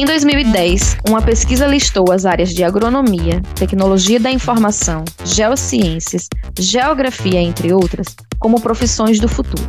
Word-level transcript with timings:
Em 0.00 0.06
2010, 0.06 0.96
uma 1.06 1.20
pesquisa 1.20 1.66
listou 1.66 2.10
as 2.10 2.24
áreas 2.24 2.54
de 2.54 2.64
agronomia, 2.64 3.42
tecnologia 3.54 4.18
da 4.18 4.30
informação, 4.30 5.04
geociências, 5.26 6.26
geografia, 6.58 7.38
entre 7.38 7.70
outras, 7.74 8.16
como 8.38 8.62
profissões 8.62 9.20
do 9.20 9.28
futuro. 9.28 9.62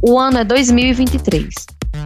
O 0.00 0.16
ano 0.16 0.38
é 0.38 0.44
2023. 0.44 1.52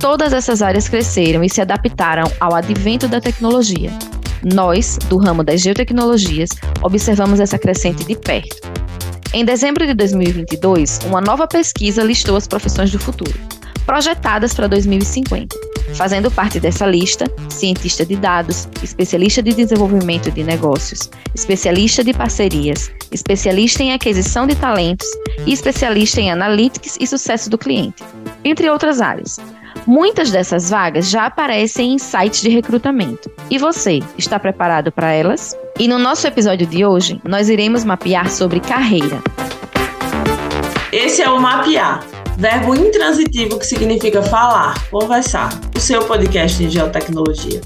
Todas 0.01 0.33
essas 0.33 0.63
áreas 0.63 0.89
cresceram 0.89 1.45
e 1.45 1.51
se 1.51 1.61
adaptaram 1.61 2.25
ao 2.41 2.55
advento 2.55 3.07
da 3.07 3.21
tecnologia. 3.21 3.93
Nós, 4.43 4.97
do 5.11 5.19
ramo 5.19 5.45
das 5.45 5.61
geotecnologias, 5.61 6.49
observamos 6.81 7.41
essa 7.41 7.59
crescente 7.59 8.07
de 8.07 8.17
perto. 8.17 8.57
Em 9.35 9.45
dezembro 9.45 9.87
de 9.87 9.93
2022, 9.93 11.01
uma 11.05 11.21
nova 11.21 11.47
pesquisa 11.47 12.03
listou 12.03 12.37
as 12.37 12.47
profissões 12.47 12.91
do 12.91 12.99
futuro, 12.99 13.39
projetadas 13.85 14.55
para 14.55 14.67
2050. 14.67 15.57
Fazendo 15.95 16.31
parte 16.31 16.59
dessa 16.59 16.87
lista, 16.87 17.27
cientista 17.49 18.05
de 18.05 18.17
dados, 18.17 18.69
especialista 18.83 19.43
de 19.43 19.55
desenvolvimento 19.55 20.31
de 20.31 20.43
negócios, 20.43 21.11
especialista 21.35 22.03
de 22.03 22.13
parcerias, 22.13 22.91
especialista 23.13 23.83
em 23.83 23.93
aquisição 23.93 24.47
de 24.47 24.57
talentos 24.57 25.07
e 25.47 25.53
especialista 25.53 26.21
em 26.21 26.33
analytics 26.33 26.97
e 26.99 27.07
sucesso 27.07 27.49
do 27.49 27.59
cliente, 27.59 28.03
entre 28.43 28.69
outras 28.69 29.01
áreas. 29.01 29.39
Muitas 29.87 30.31
dessas 30.31 30.71
vagas 30.71 31.11
já 31.11 31.27
aparecem 31.27 31.93
em 31.93 31.99
sites 31.99 32.41
de 32.41 32.49
recrutamento. 32.49 33.31
E 33.51 33.59
você, 33.59 34.01
está 34.17 34.39
preparado 34.39 34.91
para 34.91 35.13
elas? 35.13 35.55
E 35.79 35.87
no 35.87 35.99
nosso 35.99 36.27
episódio 36.27 36.67
de 36.67 36.85
hoje, 36.87 37.21
nós 37.23 37.51
iremos 37.51 37.85
mapear 37.85 38.31
sobre 38.31 38.61
carreira. 38.61 39.23
Esse 40.91 41.23
é 41.23 41.29
o 41.29 41.41
Mapear 41.41 42.14
verbo 42.37 42.75
intransitivo 42.75 43.59
que 43.59 43.67
significa 43.67 44.23
falar, 44.23 44.89
conversar, 44.91 45.51
o 45.77 45.81
seu 45.81 46.05
podcast 46.05 46.63
em 46.63 46.71
geotecnologia. 46.71 47.61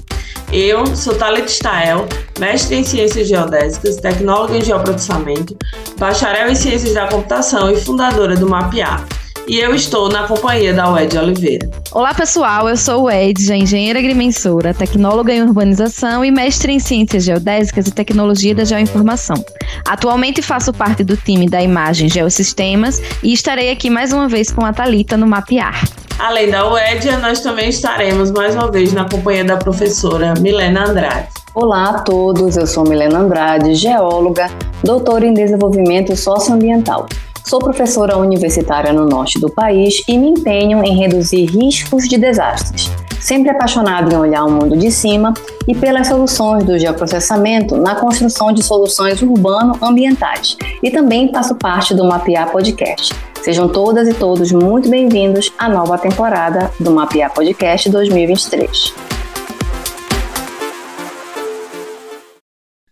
Eu 0.51 0.85
sou 0.95 1.15
Thalita 1.15 1.47
Stael, 1.47 2.07
mestre 2.39 2.77
em 2.77 2.83
Ciências 2.83 3.27
Geodésicas, 3.27 3.97
tecnóloga 3.97 4.57
em 4.57 4.61
Geoprocessamento, 4.61 5.55
bacharel 5.97 6.49
em 6.49 6.55
Ciências 6.55 6.93
da 6.93 7.07
Computação 7.07 7.71
e 7.71 7.79
fundadora 7.79 8.35
do 8.35 8.49
Mapear 8.49 9.05
e 9.49 9.59
eu 9.59 9.73
estou 9.73 10.09
na 10.09 10.27
companhia 10.27 10.71
da 10.75 10.87
Wed 10.91 11.17
Oliveira. 11.17 11.67
Olá, 11.91 12.13
pessoal. 12.13 12.69
Eu 12.69 12.77
sou 12.77 13.05
o 13.05 13.09
Ed, 13.09 13.51
engenheira 13.51 13.97
agrimensora, 13.97 14.75
tecnóloga 14.75 15.33
em 15.33 15.41
urbanização 15.41 16.23
e 16.23 16.29
mestre 16.29 16.71
em 16.71 16.77
ciências 16.77 17.23
geodésicas 17.23 17.87
e 17.87 17.91
tecnologia 17.91 18.53
da 18.53 18.63
geoinformação. 18.63 19.43
Atualmente 19.87 20.43
faço 20.43 20.71
parte 20.71 21.03
do 21.03 21.17
time 21.17 21.49
da 21.49 21.63
imagem 21.63 22.07
Geosistemas 22.07 23.01
e 23.23 23.33
estarei 23.33 23.71
aqui 23.71 23.89
mais 23.89 24.13
uma 24.13 24.27
vez 24.27 24.51
com 24.51 24.63
a 24.63 24.71
Talita 24.71 25.17
no 25.17 25.25
Mapear. 25.25 25.83
Além 26.19 26.51
da 26.51 26.71
UED, 26.71 27.17
nós 27.17 27.39
também 27.39 27.69
estaremos 27.69 28.29
mais 28.29 28.53
uma 28.53 28.69
vez 28.69 28.93
na 28.93 29.09
companhia 29.09 29.45
da 29.45 29.57
professora 29.57 30.35
Milena 30.39 30.85
Andrade. 30.85 31.27
Olá 31.55 31.89
a 31.89 31.99
todos, 32.01 32.55
eu 32.55 32.67
sou 32.67 32.83
Milena 32.87 33.17
Andrade, 33.17 33.73
geóloga, 33.73 34.47
doutora 34.83 35.25
em 35.25 35.33
desenvolvimento 35.33 36.15
socioambiental. 36.15 37.07
Sou 37.43 37.59
professora 37.59 38.17
universitária 38.17 38.93
no 38.93 39.05
norte 39.05 39.39
do 39.39 39.49
país 39.49 40.03
e 40.07 40.17
me 40.17 40.29
empenho 40.29 40.83
em 40.83 40.97
reduzir 40.97 41.45
riscos 41.45 42.07
de 42.07 42.17
desastres. 42.17 42.91
Sempre 43.19 43.49
apaixonado 43.49 44.13
em 44.13 44.17
olhar 44.17 44.45
o 44.45 44.51
mundo 44.51 44.77
de 44.77 44.91
cima 44.91 45.33
e 45.67 45.75
pelas 45.75 46.07
soluções 46.07 46.63
do 46.63 46.77
geoprocessamento 46.77 47.75
na 47.75 47.95
construção 47.95 48.53
de 48.53 48.63
soluções 48.63 49.21
urbano-ambientais. 49.21 50.57
E 50.81 50.89
também 50.89 51.31
faço 51.31 51.55
parte 51.55 51.93
do 51.93 52.05
Mapear 52.05 52.51
Podcast. 52.51 53.13
Sejam 53.41 53.67
todas 53.67 54.07
e 54.07 54.13
todos 54.13 54.51
muito 54.51 54.89
bem-vindos 54.89 55.51
à 55.57 55.67
nova 55.67 55.97
temporada 55.97 56.71
do 56.79 56.91
Mapear 56.91 57.33
Podcast 57.33 57.89
2023. 57.89 59.18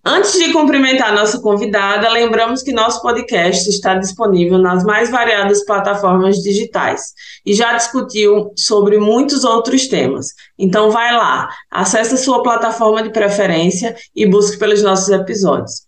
Antes 0.10 0.40
de 0.40 0.54
cumprimentar 0.54 1.14
nossa 1.14 1.38
convidada, 1.42 2.08
lembramos 2.08 2.64
que 2.64 2.72
nosso 2.72 3.02
podcast 3.02 3.70
está 3.70 3.96
disponível 3.96 4.58
nas 4.58 4.86
mais 4.86 5.12
variadas 5.12 5.66
plataformas 5.66 6.38
digitais 6.38 7.08
e 7.46 7.54
já 7.54 7.74
discutiu 7.74 8.54
sobre 8.56 8.98
muitos 9.00 9.44
outros 9.44 9.86
temas. 9.88 10.28
Então 10.58 10.92
vai 10.92 11.14
lá, 11.14 11.50
acesse 11.70 12.14
a 12.14 12.18
sua 12.18 12.42
plataforma 12.42 13.04
de 13.04 13.10
preferência 13.10 13.98
e 14.16 14.26
busque 14.26 14.58
pelos 14.58 14.82
nossos 14.82 15.10
episódios. 15.10 15.86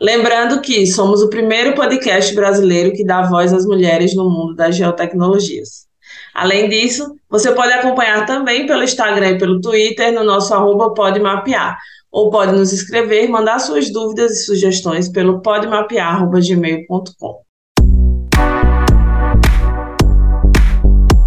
Lembrando 0.00 0.60
que 0.60 0.86
somos 0.86 1.20
o 1.20 1.28
primeiro 1.28 1.74
podcast 1.74 2.32
brasileiro 2.36 2.92
que 2.92 3.04
dá 3.04 3.22
voz 3.22 3.52
às 3.52 3.66
mulheres 3.66 4.14
no 4.14 4.30
mundo 4.30 4.54
das 4.54 4.76
geotecnologias. 4.76 5.86
Além 6.32 6.68
disso, 6.68 7.16
você 7.28 7.50
pode 7.50 7.72
acompanhar 7.72 8.26
também 8.26 8.64
pelo 8.64 8.84
Instagram 8.84 9.30
e 9.30 9.38
pelo 9.38 9.60
Twitter 9.60 10.12
no 10.12 10.22
nosso 10.22 10.54
arroba 10.54 10.94
Pode 10.94 11.18
Mapear 11.18 11.76
ou 12.10 12.30
pode 12.30 12.52
nos 12.52 12.72
escrever, 12.72 13.28
mandar 13.28 13.58
suas 13.58 13.92
dúvidas 13.92 14.32
e 14.32 14.44
sugestões 14.44 15.08
pelo 15.08 15.42
podemapear.gmail.com. 15.42 17.46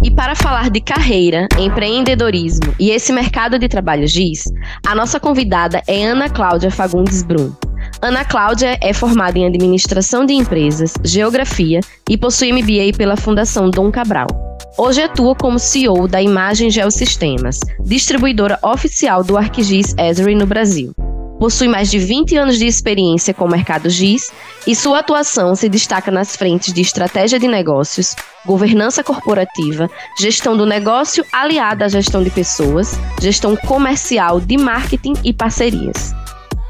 E 0.02 0.10
para 0.10 0.34
falar 0.34 0.70
de 0.70 0.80
carreira, 0.80 1.46
empreendedorismo 1.58 2.74
e 2.78 2.90
esse 2.90 3.12
mercado 3.12 3.58
de 3.58 3.68
trabalho 3.68 4.06
GIS, 4.06 4.44
a 4.86 4.94
nossa 4.94 5.20
convidada 5.20 5.82
é 5.86 6.04
Ana 6.04 6.30
Cláudia 6.30 6.70
Fagundes 6.70 7.22
Brum. 7.22 7.52
Ana 8.02 8.24
Cláudia 8.24 8.78
é 8.80 8.94
formada 8.94 9.38
em 9.38 9.46
Administração 9.46 10.24
de 10.24 10.32
Empresas, 10.32 10.94
Geografia 11.04 11.80
e 12.08 12.16
possui 12.16 12.50
MBA 12.50 12.96
pela 12.96 13.14
Fundação 13.14 13.68
Dom 13.68 13.92
Cabral. 13.92 14.26
Hoje 14.78 15.02
atua 15.02 15.34
como 15.34 15.58
CEO 15.58 16.08
da 16.08 16.22
Imagem 16.22 16.70
Geosistemas, 16.70 17.60
distribuidora 17.84 18.58
oficial 18.62 19.22
do 19.22 19.36
ArcGIS 19.36 19.94
Esri 19.98 20.34
no 20.34 20.46
Brasil. 20.46 20.94
Possui 21.38 21.68
mais 21.68 21.90
de 21.90 21.98
20 21.98 22.36
anos 22.38 22.58
de 22.58 22.66
experiência 22.66 23.34
com 23.34 23.44
o 23.44 23.50
mercado 23.50 23.90
GIS 23.90 24.30
e 24.66 24.74
sua 24.74 25.00
atuação 25.00 25.54
se 25.54 25.68
destaca 25.68 26.10
nas 26.10 26.34
frentes 26.34 26.72
de 26.72 26.80
estratégia 26.80 27.38
de 27.38 27.48
negócios, 27.48 28.16
governança 28.46 29.04
corporativa, 29.04 29.90
gestão 30.18 30.56
do 30.56 30.64
negócio 30.64 31.24
aliada 31.30 31.84
à 31.84 31.88
gestão 31.88 32.22
de 32.22 32.30
pessoas, 32.30 32.98
gestão 33.20 33.54
comercial, 33.56 34.40
de 34.40 34.56
marketing 34.56 35.14
e 35.22 35.34
parcerias. 35.34 36.14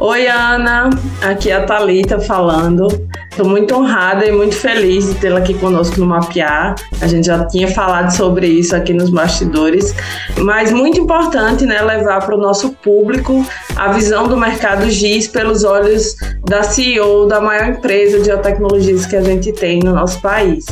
Oi, 0.03 0.27
Ana. 0.28 0.88
Aqui 1.21 1.50
é 1.50 1.56
a 1.56 1.66
Thalita 1.66 2.19
falando. 2.19 2.88
Estou 3.31 3.47
muito 3.47 3.75
honrada 3.75 4.25
e 4.25 4.33
muito 4.33 4.56
feliz 4.56 5.06
de 5.06 5.15
tê-la 5.16 5.41
aqui 5.41 5.53
conosco 5.53 6.00
no 6.00 6.06
Mapear. 6.06 6.75
A 7.03 7.06
gente 7.06 7.27
já 7.27 7.44
tinha 7.44 7.69
falado 7.69 8.11
sobre 8.11 8.47
isso 8.47 8.75
aqui 8.75 8.94
nos 8.94 9.11
bastidores, 9.11 9.94
mas 10.38 10.72
muito 10.72 10.99
importante, 10.99 11.66
né, 11.66 11.83
levar 11.83 12.25
para 12.25 12.34
o 12.34 12.38
nosso 12.38 12.72
público 12.83 13.44
a 13.77 13.93
visão 13.93 14.27
do 14.27 14.38
mercado 14.38 14.91
GIS 14.91 15.28
pelos 15.28 15.65
olhos 15.65 16.17
da 16.49 16.62
CEO 16.62 17.27
da 17.27 17.41
maior 17.41 17.69
empresa 17.69 18.21
de 18.21 18.25
biotecnologias 18.31 19.05
que 19.05 19.17
a 19.17 19.22
gente 19.22 19.53
tem 19.53 19.81
no 19.81 19.93
nosso 19.93 20.21
país. 20.22 20.65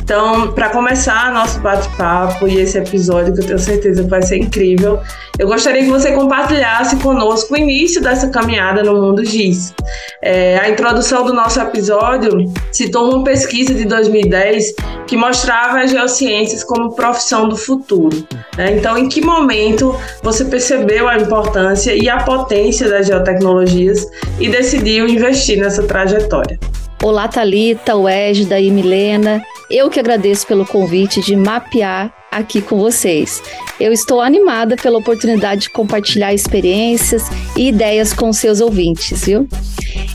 Então, 0.00 0.52
para 0.52 0.70
começar 0.70 1.32
nosso 1.32 1.58
bate-papo 1.58 2.46
e 2.46 2.60
esse 2.60 2.78
episódio 2.78 3.34
que 3.34 3.40
eu 3.40 3.46
tenho 3.46 3.58
certeza 3.58 4.04
que 4.04 4.08
vai 4.08 4.22
ser 4.22 4.38
incrível, 4.38 5.00
eu 5.38 5.46
gostaria 5.46 5.82
que 5.84 5.90
você 5.90 6.12
compartilhasse 6.12 6.96
conosco 6.96 7.54
o 7.54 7.56
início 7.56 8.00
dessa 8.00 8.28
caminhada 8.30 8.82
no 8.82 9.00
mundo 9.00 9.24
GIS. 9.24 9.74
É, 10.22 10.58
a 10.58 10.68
introdução 10.70 11.24
do 11.24 11.34
nosso 11.34 11.60
episódio 11.60 12.50
citou 12.72 13.12
uma 13.12 13.24
pesquisa 13.24 13.74
de 13.74 13.84
2010 13.84 14.74
que 15.06 15.16
mostrava 15.16 15.80
as 15.80 15.90
geociências 15.90 16.64
como 16.64 16.94
profissão 16.94 17.48
do 17.48 17.56
futuro. 17.56 18.26
Né? 18.56 18.76
Então, 18.76 18.96
em 18.96 19.08
que 19.08 19.20
momento 19.20 19.94
você 20.22 20.44
percebeu 20.44 21.08
a 21.08 21.18
importância 21.18 21.94
e 21.94 22.08
a 22.08 22.24
potência 22.24 22.88
das 22.88 23.06
geotecnologias 23.06 24.06
e 24.40 24.48
decidiu 24.48 25.06
investir 25.06 25.58
nessa 25.58 25.82
trajetória? 25.82 26.58
Olá, 27.02 27.28
Thalita, 27.28 27.94
Wesda 27.94 28.58
e 28.58 28.70
Milena. 28.70 29.44
Eu 29.70 29.90
que 29.90 30.00
agradeço 30.00 30.46
pelo 30.46 30.64
convite 30.64 31.20
de 31.20 31.36
mapear 31.36 32.12
aqui 32.32 32.60
com 32.62 32.78
vocês. 32.78 33.42
Eu 33.78 33.92
estou 33.92 34.20
animada 34.20 34.76
pela 34.76 34.98
oportunidade 34.98 35.62
de 35.62 35.70
compartilhar 35.70 36.32
experiências 36.32 37.24
e 37.56 37.68
ideias 37.68 38.12
com 38.12 38.32
seus 38.32 38.60
ouvintes, 38.60 39.24
viu? 39.24 39.46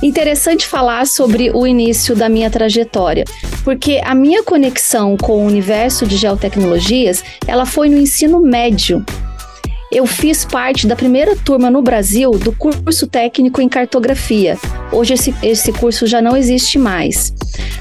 Interessante 0.01 0.65
falar 0.65 1.05
sobre 1.05 1.51
o 1.51 1.67
início 1.67 2.15
da 2.15 2.27
minha 2.27 2.49
trajetória, 2.49 3.25
porque 3.63 4.01
a 4.03 4.15
minha 4.15 4.43
conexão 4.43 5.15
com 5.15 5.43
o 5.43 5.45
universo 5.45 6.05
de 6.07 6.17
geotecnologias, 6.17 7.23
ela 7.47 7.65
foi 7.65 7.89
no 7.89 7.97
ensino 7.97 8.41
médio 8.41 9.05
eu 9.91 10.07
fiz 10.07 10.45
parte 10.45 10.87
da 10.87 10.95
primeira 10.95 11.35
turma 11.35 11.69
no 11.69 11.81
Brasil 11.81 12.31
do 12.31 12.53
curso 12.53 13.05
técnico 13.07 13.61
em 13.61 13.67
cartografia. 13.67 14.57
Hoje 14.89 15.15
esse, 15.15 15.35
esse 15.43 15.73
curso 15.73 16.07
já 16.07 16.21
não 16.21 16.37
existe 16.37 16.79
mais. 16.79 17.33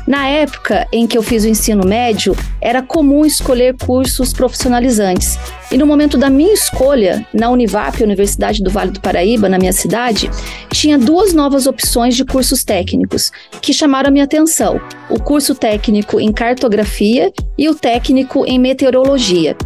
Na 0.09 0.27
época 0.27 0.89
em 0.93 1.07
que 1.07 1.17
eu 1.17 1.23
fiz 1.23 1.45
o 1.45 1.49
ensino 1.49 1.87
médio, 1.87 2.37
era 2.61 2.83
comum 2.83 3.25
escolher 3.25 3.77
cursos 3.77 4.33
profissionalizantes. 4.33 5.39
E 5.71 5.79
no 5.79 5.87
momento 5.87 6.19
da 6.19 6.29
minha 6.29 6.53
escolha, 6.53 7.25
na 7.33 7.49
Univap, 7.49 8.03
Universidade 8.03 8.61
do 8.61 8.71
Vale 8.71 8.91
do 8.91 9.01
Paraíba, 9.01 9.49
na 9.49 9.57
minha 9.57 9.73
cidade, 9.73 10.29
tinha 10.73 10.99
duas 10.99 11.33
novas 11.33 11.69
opções 11.69 12.17
de 12.17 12.25
cursos 12.25 12.65
técnicos 12.65 13.31
que 13.63 13.73
chamaram 13.73 14.09
a 14.09 14.11
minha 14.11 14.25
atenção: 14.25 14.81
o 15.09 15.23
curso 15.23 15.55
técnico 15.55 16.19
em 16.19 16.33
cartografia 16.33 17.33
e 17.57 17.69
o 17.69 17.75
técnico 17.75 18.45
em 18.45 18.59
meteorologia. 18.59 19.57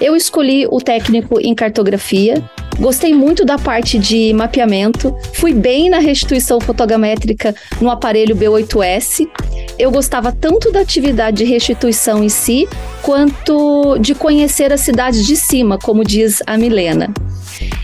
Eu 0.00 0.14
escolhi 0.14 0.66
o 0.70 0.80
técnico 0.80 1.40
em 1.40 1.54
cartografia 1.54 2.42
Gostei 2.78 3.12
muito 3.12 3.44
da 3.44 3.58
parte 3.58 3.98
de 3.98 4.32
mapeamento, 4.32 5.12
fui 5.34 5.52
bem 5.52 5.90
na 5.90 5.98
restituição 5.98 6.60
fotogramétrica 6.60 7.52
no 7.80 7.90
aparelho 7.90 8.36
B8S. 8.36 9.28
Eu 9.76 9.90
gostava 9.90 10.30
tanto 10.30 10.70
da 10.70 10.80
atividade 10.80 11.38
de 11.38 11.44
restituição 11.44 12.22
em 12.22 12.28
si, 12.28 12.68
quanto 13.02 13.98
de 13.98 14.14
conhecer 14.14 14.72
as 14.72 14.80
cidades 14.80 15.26
de 15.26 15.34
cima, 15.34 15.76
como 15.76 16.04
diz 16.04 16.40
a 16.46 16.56
Milena. 16.56 17.12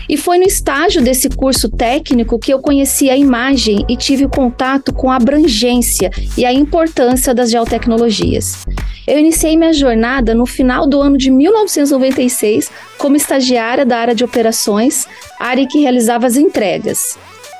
E 0.09 0.17
foi 0.17 0.37
no 0.37 0.43
estágio 0.43 1.01
desse 1.01 1.29
curso 1.29 1.69
técnico 1.69 2.39
que 2.39 2.53
eu 2.53 2.59
conheci 2.59 3.09
a 3.09 3.17
imagem 3.17 3.85
e 3.89 3.95
tive 3.95 4.27
contato 4.27 4.93
com 4.93 5.09
a 5.09 5.15
abrangência 5.15 6.11
e 6.37 6.45
a 6.45 6.53
importância 6.53 7.33
das 7.33 7.49
geotecnologias. 7.49 8.65
Eu 9.07 9.19
iniciei 9.19 9.55
minha 9.55 9.73
jornada 9.73 10.33
no 10.33 10.45
final 10.45 10.87
do 10.87 11.01
ano 11.01 11.17
de 11.17 11.29
1996 11.29 12.71
como 12.97 13.15
estagiária 13.15 13.85
da 13.85 13.97
área 13.97 14.15
de 14.15 14.23
operações, 14.23 15.07
área 15.39 15.67
que 15.67 15.79
realizava 15.79 16.25
as 16.25 16.37
entregas. 16.37 17.17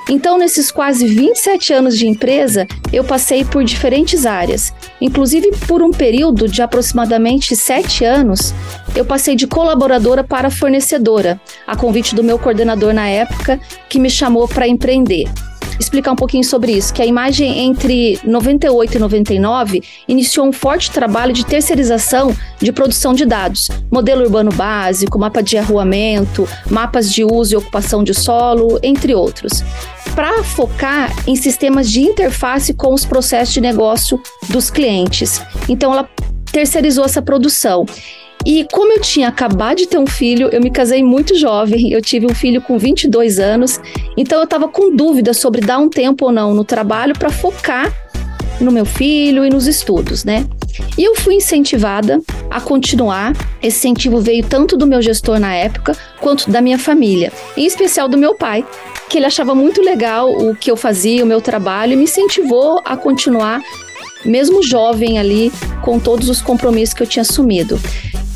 Então, 0.10 0.38
nesses 0.38 0.72
quase 0.72 1.08
27 1.08 1.74
anos 1.74 1.98
de 1.98 2.08
empresa, 2.08 2.68
eu 2.94 3.04
passei 3.04 3.44
por 3.44 3.64
diferentes 3.64 4.26
áreas. 4.26 4.72
Inclusive, 5.06 5.52
por 5.68 5.84
um 5.84 5.92
período 5.92 6.48
de 6.48 6.64
aproximadamente 6.64 7.56
sete 7.56 8.04
anos, 8.04 8.56
eu 8.96 9.06
passei 9.06 9.36
de 9.36 9.46
colaboradora 9.46 10.24
para 10.24 10.50
fornecedora, 10.50 11.40
a 11.68 11.76
convite 11.76 12.16
do 12.16 12.24
meu 12.24 12.40
coordenador 12.40 12.92
na 12.92 13.08
época, 13.08 13.60
que 13.88 14.00
me 14.00 14.10
chamou 14.10 14.48
para 14.48 14.68
empreender 14.68 15.26
explicar 15.80 16.12
um 16.12 16.16
pouquinho 16.16 16.44
sobre 16.44 16.72
isso, 16.74 16.94
que 16.94 17.02
a 17.02 17.06
imagem 17.06 17.60
entre 17.60 18.20
98 18.24 18.96
e 18.96 19.00
99 19.00 19.84
iniciou 20.08 20.48
um 20.48 20.52
forte 20.52 20.92
trabalho 20.92 21.34
de 21.34 21.46
terceirização 21.46 22.36
de 22.60 22.72
produção 22.72 23.14
de 23.14 23.26
dados, 23.26 23.70
modelo 23.92 24.24
urbano 24.24 24.52
básico, 24.52 25.20
mapa 25.20 25.42
de 25.42 25.58
arruamento, 25.58 26.48
mapas 26.70 27.12
de 27.12 27.24
uso 27.24 27.54
e 27.54 27.58
ocupação 27.58 28.04
de 28.04 28.14
solo, 28.14 28.80
entre 28.82 29.14
outros 29.14 29.64
para 30.16 30.44
focar 30.44 31.14
em 31.28 31.36
sistemas 31.36 31.92
de 31.92 32.00
interface 32.00 32.74
com 32.74 32.94
os 32.94 33.06
processos 33.06 33.54
de 33.54 33.60
negócio 33.60 34.22
dos 34.50 34.70
clientes. 34.70 35.42
Então, 35.68 35.92
ela 35.92 36.10
terceirizou 36.52 37.04
essa 37.04 37.22
produção. 37.22 37.86
E 38.46 38.66
como 38.72 38.94
eu 38.94 39.02
tinha 39.02 39.28
acabado 39.28 39.78
de 39.78 39.88
ter 39.88 39.98
um 39.98 40.06
filho, 40.06 40.50
eu 40.52 40.62
me 40.62 40.70
casei 40.70 41.04
muito 41.04 41.36
jovem, 41.36 41.92
eu 41.92 42.02
tive 42.02 42.28
um 42.28 42.36
filho 42.36 42.62
com 42.62 42.78
22 42.78 43.40
anos, 43.40 43.80
então 44.16 44.38
eu 44.38 44.44
estava 44.44 44.68
com 44.68 44.96
dúvida 44.96 45.34
sobre 45.34 45.62
dar 45.62 45.80
um 45.80 45.90
tempo 45.90 46.26
ou 46.26 46.32
não 46.32 46.54
no 46.54 46.64
trabalho 46.64 47.18
para 47.18 47.32
focar 47.32 47.92
no 48.62 48.72
meu 48.72 48.86
filho 48.86 49.44
e 49.44 49.50
nos 49.50 49.68
estudos, 49.68 50.24
né? 50.24 50.46
E 50.98 51.04
eu 51.04 51.16
fui 51.16 51.36
incentivada 51.36 52.22
a 52.50 52.62
continuar. 52.62 53.34
Esse 53.62 53.88
incentivo 53.88 54.20
veio 54.20 54.46
tanto 54.46 54.78
do 54.78 54.88
meu 54.88 55.02
gestor 55.02 55.40
na 55.40 55.54
época, 55.54 55.98
quanto 56.20 56.50
da 56.50 56.62
minha 56.62 56.78
família, 56.78 57.32
em 57.58 57.66
especial 57.66 58.08
do 58.08 58.18
meu 58.18 58.36
pai, 58.36 58.66
que 59.10 59.18
ele 59.18 59.26
achava 59.26 59.54
muito 59.54 59.82
legal 59.82 60.32
o 60.32 60.56
que 60.56 60.70
eu 60.70 60.78
fazia, 60.78 61.24
o 61.24 61.28
meu 61.28 61.42
trabalho, 61.42 61.94
e 61.94 61.96
me 61.96 62.04
incentivou 62.04 62.82
a 62.86 62.96
continuar, 62.96 63.62
mesmo 64.24 64.64
jovem 64.64 65.20
ali, 65.20 65.52
com 65.82 66.00
todos 66.00 66.30
os 66.30 66.42
compromissos 66.42 66.94
que 66.94 67.04
eu 67.04 67.08
tinha 67.08 67.22
assumido. 67.22 67.80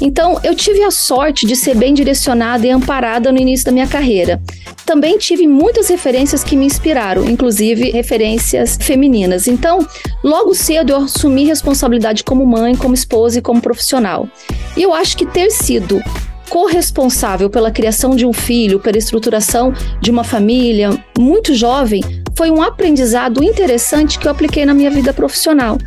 Então, 0.01 0.39
eu 0.43 0.55
tive 0.55 0.81
a 0.83 0.91
sorte 0.91 1.45
de 1.45 1.55
ser 1.55 1.75
bem 1.75 1.93
direcionada 1.93 2.65
e 2.65 2.69
amparada 2.69 3.31
no 3.31 3.37
início 3.37 3.65
da 3.65 3.71
minha 3.71 3.87
carreira. 3.87 4.41
Também 4.85 5.17
tive 5.17 5.45
muitas 5.45 5.89
referências 5.89 6.43
que 6.43 6.55
me 6.55 6.65
inspiraram, 6.65 7.29
inclusive 7.29 7.91
referências 7.91 8.77
femininas. 8.81 9.47
Então, 9.47 9.85
logo 10.23 10.55
cedo 10.55 10.93
eu 10.93 10.97
assumi 10.97 11.43
responsabilidade 11.43 12.23
como 12.23 12.45
mãe, 12.45 12.75
como 12.75 12.95
esposa 12.95 13.39
e 13.39 13.41
como 13.41 13.61
profissional. 13.61 14.27
E 14.77 14.81
eu 14.81 14.93
acho 14.93 15.17
que 15.17 15.25
ter 15.25 15.51
sido 15.51 16.01
corresponsável 16.49 17.49
pela 17.49 17.71
criação 17.71 18.15
de 18.15 18.25
um 18.25 18.33
filho, 18.33 18.79
pela 18.79 18.97
estruturação 18.97 19.73
de 20.01 20.09
uma 20.09 20.23
família 20.23 20.89
muito 21.17 21.53
jovem, 21.53 22.03
foi 22.35 22.49
um 22.49 22.61
aprendizado 22.61 23.43
interessante 23.43 24.17
que 24.17 24.27
eu 24.27 24.31
apliquei 24.31 24.65
na 24.65 24.73
minha 24.73 24.89
vida 24.89 25.13
profissional. 25.13 25.77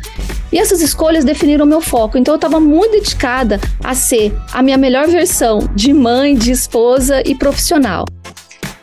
E 0.51 0.57
essas 0.57 0.81
escolhas 0.81 1.25
definiram 1.25 1.65
meu 1.65 1.81
foco. 1.81 2.17
Então 2.17 2.33
eu 2.33 2.37
estava 2.37 2.59
muito 2.59 2.91
dedicada 2.91 3.59
a 3.83 3.93
ser 3.93 4.33
a 4.51 4.61
minha 4.61 4.77
melhor 4.77 5.07
versão 5.07 5.67
de 5.75 5.91
mãe, 5.91 6.35
de 6.35 6.51
esposa 6.51 7.21
e 7.25 7.35
profissional. 7.35 8.05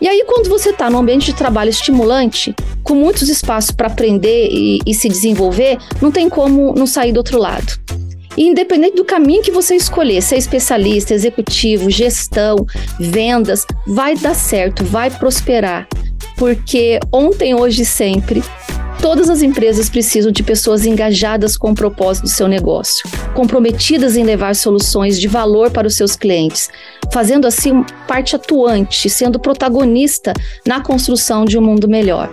E 0.01 0.09
aí, 0.09 0.25
quando 0.27 0.49
você 0.49 0.71
está 0.71 0.89
num 0.89 0.99
ambiente 0.99 1.27
de 1.27 1.35
trabalho 1.35 1.69
estimulante, 1.69 2.55
com 2.83 2.95
muitos 2.95 3.29
espaços 3.29 3.71
para 3.71 3.87
aprender 3.87 4.49
e, 4.51 4.81
e 4.87 4.95
se 4.95 5.09
desenvolver, 5.09 5.79
não 6.01 6.11
tem 6.11 6.29
como 6.29 6.75
não 6.75 6.87
sair 6.87 7.13
do 7.13 7.19
outro 7.19 7.39
lado. 7.39 8.00
Independente 8.37 8.97
do 8.97 9.05
caminho 9.05 9.43
que 9.43 9.51
você 9.51 9.75
escolher, 9.75 10.23
ser 10.23 10.37
especialista, 10.37 11.13
executivo, 11.13 11.91
gestão, 11.91 12.57
vendas, 12.99 13.67
vai 13.87 14.15
dar 14.17 14.35
certo, 14.35 14.85
vai 14.85 15.11
prosperar. 15.11 15.89
Porque 16.37 16.99
ontem, 17.13 17.55
hoje 17.55 17.83
e 17.83 17.85
sempre, 17.85 18.43
todas 19.03 19.29
as 19.29 19.43
empresas 19.43 19.91
precisam 19.91 20.31
de 20.31 20.43
pessoas 20.43 20.87
engajadas 20.87 21.57
com 21.57 21.73
o 21.73 21.75
propósito 21.75 22.25
do 22.25 22.31
seu 22.31 22.47
negócio, 22.47 23.09
comprometidas 23.35 24.17
em 24.17 24.23
levar 24.23 24.55
soluções 24.55 25.21
de 25.21 25.27
valor 25.27 25.71
para 25.71 25.87
os 25.87 25.97
seus 25.97 26.15
clientes, 26.15 26.71
fazendo 27.13 27.47
assim 27.47 27.85
parte 28.07 28.37
atuante, 28.37 29.11
sendo 29.11 29.41
protagonista 29.41 30.33
na 30.67 30.81
construção 30.81 31.45
de 31.45 31.59
um 31.59 31.63
mundo 31.63 31.89
melhor 31.89 32.31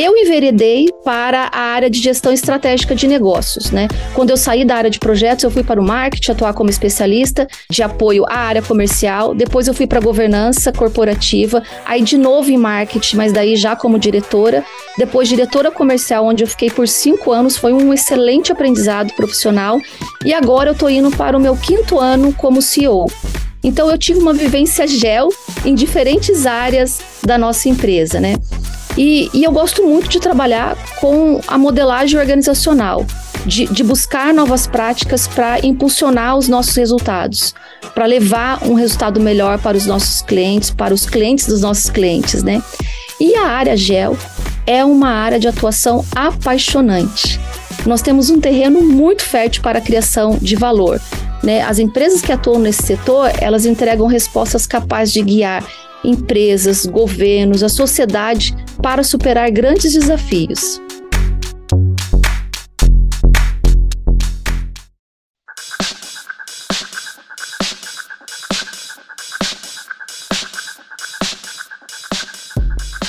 eu 0.00 0.16
enveredei 0.16 0.86
para 1.04 1.50
a 1.52 1.60
área 1.60 1.90
de 1.90 1.98
gestão 1.98 2.32
estratégica 2.32 2.94
de 2.94 3.08
negócios, 3.08 3.72
né? 3.72 3.88
Quando 4.14 4.30
eu 4.30 4.36
saí 4.36 4.64
da 4.64 4.76
área 4.76 4.88
de 4.88 5.00
projetos, 5.00 5.42
eu 5.42 5.50
fui 5.50 5.64
para 5.64 5.80
o 5.80 5.84
marketing, 5.84 6.30
atuar 6.30 6.54
como 6.54 6.70
especialista 6.70 7.48
de 7.68 7.82
apoio 7.82 8.24
à 8.28 8.36
área 8.36 8.62
comercial. 8.62 9.34
Depois 9.34 9.66
eu 9.66 9.74
fui 9.74 9.88
para 9.88 9.98
a 9.98 10.02
governança 10.02 10.72
corporativa, 10.72 11.64
aí 11.84 12.00
de 12.00 12.16
novo 12.16 12.48
em 12.48 12.56
marketing, 12.56 13.16
mas 13.16 13.32
daí 13.32 13.56
já 13.56 13.74
como 13.74 13.98
diretora. 13.98 14.64
Depois 14.96 15.28
diretora 15.28 15.68
comercial, 15.68 16.24
onde 16.24 16.44
eu 16.44 16.48
fiquei 16.48 16.70
por 16.70 16.86
cinco 16.86 17.32
anos, 17.32 17.56
foi 17.56 17.72
um 17.72 17.92
excelente 17.92 18.52
aprendizado 18.52 19.12
profissional. 19.14 19.80
E 20.24 20.32
agora 20.32 20.68
eu 20.68 20.74
estou 20.74 20.88
indo 20.88 21.10
para 21.10 21.36
o 21.36 21.40
meu 21.40 21.56
quinto 21.56 21.98
ano 21.98 22.32
como 22.32 22.62
CEO. 22.62 23.10
Então 23.64 23.90
eu 23.90 23.98
tive 23.98 24.20
uma 24.20 24.32
vivência 24.32 24.86
gel 24.86 25.28
em 25.64 25.74
diferentes 25.74 26.46
áreas 26.46 27.00
da 27.24 27.36
nossa 27.36 27.68
empresa, 27.68 28.20
né? 28.20 28.36
E, 28.96 29.30
e 29.32 29.44
eu 29.44 29.52
gosto 29.52 29.86
muito 29.86 30.08
de 30.08 30.18
trabalhar 30.18 30.76
com 31.00 31.40
a 31.46 31.56
modelagem 31.56 32.18
organizacional, 32.18 33.06
de, 33.46 33.66
de 33.66 33.84
buscar 33.84 34.34
novas 34.34 34.66
práticas 34.66 35.26
para 35.28 35.64
impulsionar 35.64 36.36
os 36.36 36.48
nossos 36.48 36.74
resultados, 36.74 37.54
para 37.94 38.06
levar 38.06 38.62
um 38.64 38.74
resultado 38.74 39.20
melhor 39.20 39.58
para 39.58 39.76
os 39.76 39.86
nossos 39.86 40.22
clientes, 40.22 40.70
para 40.70 40.92
os 40.92 41.06
clientes 41.06 41.46
dos 41.46 41.60
nossos 41.60 41.90
clientes, 41.90 42.42
né? 42.42 42.62
E 43.20 43.34
a 43.34 43.46
área 43.46 43.76
GEL 43.76 44.16
é 44.66 44.84
uma 44.84 45.08
área 45.08 45.40
de 45.40 45.48
atuação 45.48 46.04
apaixonante. 46.14 47.40
Nós 47.86 48.02
temos 48.02 48.30
um 48.30 48.40
terreno 48.40 48.82
muito 48.82 49.22
fértil 49.22 49.62
para 49.62 49.78
a 49.78 49.82
criação 49.82 50.36
de 50.40 50.54
valor. 50.56 51.00
Né? 51.42 51.62
As 51.62 51.78
empresas 51.78 52.20
que 52.20 52.32
atuam 52.32 52.58
nesse 52.58 52.82
setor, 52.82 53.30
elas 53.40 53.64
entregam 53.64 54.06
respostas 54.06 54.66
capazes 54.66 55.14
de 55.14 55.22
guiar 55.22 55.64
empresas, 56.04 56.86
governos, 56.86 57.62
a 57.62 57.68
sociedade 57.68 58.54
para 58.82 59.02
superar 59.02 59.50
grandes 59.50 59.92
desafios. 59.92 60.80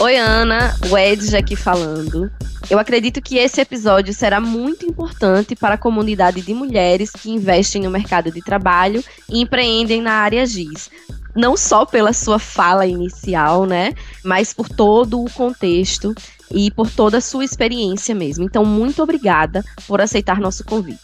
Oi, 0.01 0.15
Ana, 0.15 0.73
o 0.89 0.97
Edge 0.97 1.35
aqui 1.35 1.57
falando. 1.57 2.31
Eu 2.69 2.77
acredito 2.77 3.19
que 3.19 3.37
esse 3.37 3.59
episódio 3.59 4.13
será 4.13 4.39
muito 4.39 4.85
importante 4.85 5.55
para 5.55 5.73
a 5.73 5.77
comunidade 5.77 6.41
de 6.41 6.53
mulheres 6.53 7.09
que 7.09 7.31
investem 7.31 7.81
no 7.81 7.89
mercado 7.89 8.31
de 8.31 8.43
trabalho 8.43 9.03
e 9.27 9.41
empreendem 9.41 10.03
na 10.03 10.13
área 10.13 10.45
GIS, 10.45 10.91
não 11.35 11.57
só 11.57 11.83
pela 11.83 12.13
sua 12.13 12.37
fala 12.37 12.85
inicial, 12.85 13.65
né, 13.65 13.93
mas 14.23 14.53
por 14.53 14.69
todo 14.69 15.19
o 15.19 15.31
contexto 15.31 16.13
e 16.51 16.69
por 16.69 16.91
toda 16.91 17.17
a 17.17 17.21
sua 17.21 17.43
experiência 17.43 18.13
mesmo. 18.13 18.43
Então, 18.43 18.63
muito 18.63 19.01
obrigada 19.01 19.65
por 19.87 19.99
aceitar 19.99 20.39
nosso 20.39 20.63
convite. 20.63 20.99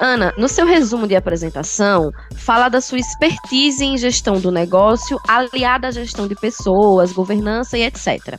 Ana, 0.00 0.32
no 0.36 0.48
seu 0.48 0.66
resumo 0.66 1.06
de 1.06 1.16
apresentação, 1.16 2.10
fala 2.36 2.68
da 2.68 2.80
sua 2.80 2.98
expertise 2.98 3.84
em 3.84 3.96
gestão 3.96 4.40
do 4.40 4.50
negócio, 4.50 5.18
aliada 5.28 5.88
à 5.88 5.90
gestão 5.90 6.26
de 6.26 6.34
pessoas, 6.34 7.12
governança 7.12 7.78
e 7.78 7.82
etc. 7.82 8.38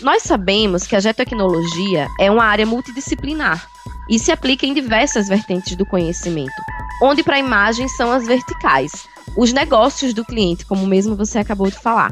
Nós 0.00 0.22
sabemos 0.22 0.86
que 0.86 0.96
a 0.96 1.00
geotecnologia 1.00 2.08
é 2.18 2.30
uma 2.30 2.44
área 2.44 2.66
multidisciplinar 2.66 3.68
e 4.08 4.18
se 4.18 4.32
aplica 4.32 4.66
em 4.66 4.74
diversas 4.74 5.28
vertentes 5.28 5.76
do 5.76 5.86
conhecimento, 5.86 6.52
onde 7.02 7.22
para 7.22 7.36
a 7.36 7.40
imagem 7.40 7.88
são 7.88 8.10
as 8.10 8.26
verticais, 8.26 8.90
os 9.36 9.52
negócios 9.52 10.12
do 10.12 10.24
cliente, 10.24 10.66
como 10.66 10.86
mesmo 10.86 11.14
você 11.14 11.38
acabou 11.38 11.68
de 11.68 11.78
falar. 11.78 12.10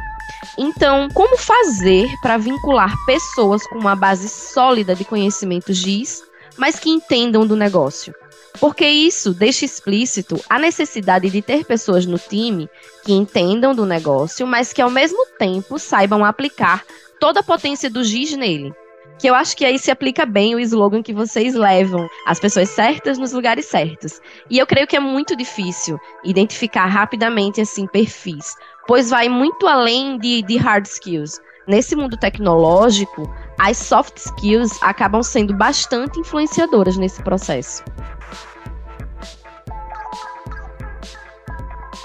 Então, 0.57 1.09
como 1.13 1.37
fazer 1.37 2.09
para 2.23 2.37
vincular 2.37 2.95
pessoas 3.07 3.67
com 3.67 3.79
uma 3.79 3.97
base 3.97 4.29
sólida 4.29 4.95
de 4.95 5.05
conhecimento 5.05 5.73
GIS, 5.73 6.23
mas 6.57 6.79
que 6.79 6.91
entendam 6.91 7.47
do 7.47 7.57
negócio? 7.57 8.15
Porque 8.61 8.87
isso 8.87 9.33
deixa 9.33 9.65
explícito 9.65 10.41
a 10.49 10.59
necessidade 10.59 11.31
de 11.31 11.41
ter 11.41 11.65
pessoas 11.65 12.07
no 12.07 12.19
time 12.19 12.69
que 13.05 13.13
entendam 13.13 13.75
do 13.75 13.87
negócio, 13.87 14.47
mas 14.47 14.73
que 14.73 14.83
ao 14.83 14.91
mesmo 14.91 15.27
tempo 15.39 15.79
saibam 15.79 16.25
aplicar 16.25 16.85
toda 17.21 17.41
a 17.41 17.45
potência 17.45 17.89
do 17.89 18.03
GIS 18.03 18.37
nele. 18.37 18.73
Que 19.19 19.29
eu 19.29 19.35
acho 19.35 19.57
que 19.57 19.65
aí 19.65 19.79
se 19.79 19.91
aplica 19.91 20.25
bem 20.25 20.55
o 20.55 20.61
slogan 20.61 21.03
que 21.03 21.13
vocês 21.13 21.55
levam, 21.55 22.09
as 22.25 22.39
pessoas 22.39 22.69
certas 22.69 23.19
nos 23.19 23.33
lugares 23.33 23.67
certos. 23.67 24.21
E 24.49 24.59
eu 24.59 24.67
creio 24.67 24.87
que 24.87 24.97
é 24.97 25.01
muito 25.01 25.35
difícil 25.35 25.99
identificar 26.25 26.87
rapidamente 26.87 27.61
assim 27.61 27.87
perfis, 27.87 28.55
pois 28.87 29.11
vai 29.11 29.29
muito 29.29 29.67
além 29.67 30.19
de, 30.19 30.43
de 30.43 30.57
hard 30.57 30.87
skills. 30.87 31.41
Nesse 31.67 31.97
mundo 31.97 32.17
tecnológico, 32.17 33.29
as 33.59 33.77
soft 33.77 34.17
skills 34.17 34.81
acabam 34.83 35.23
sendo 35.23 35.53
bastante 35.53 36.19
influenciadoras 36.21 36.97
nesse 36.97 37.23
processo. 37.23 37.83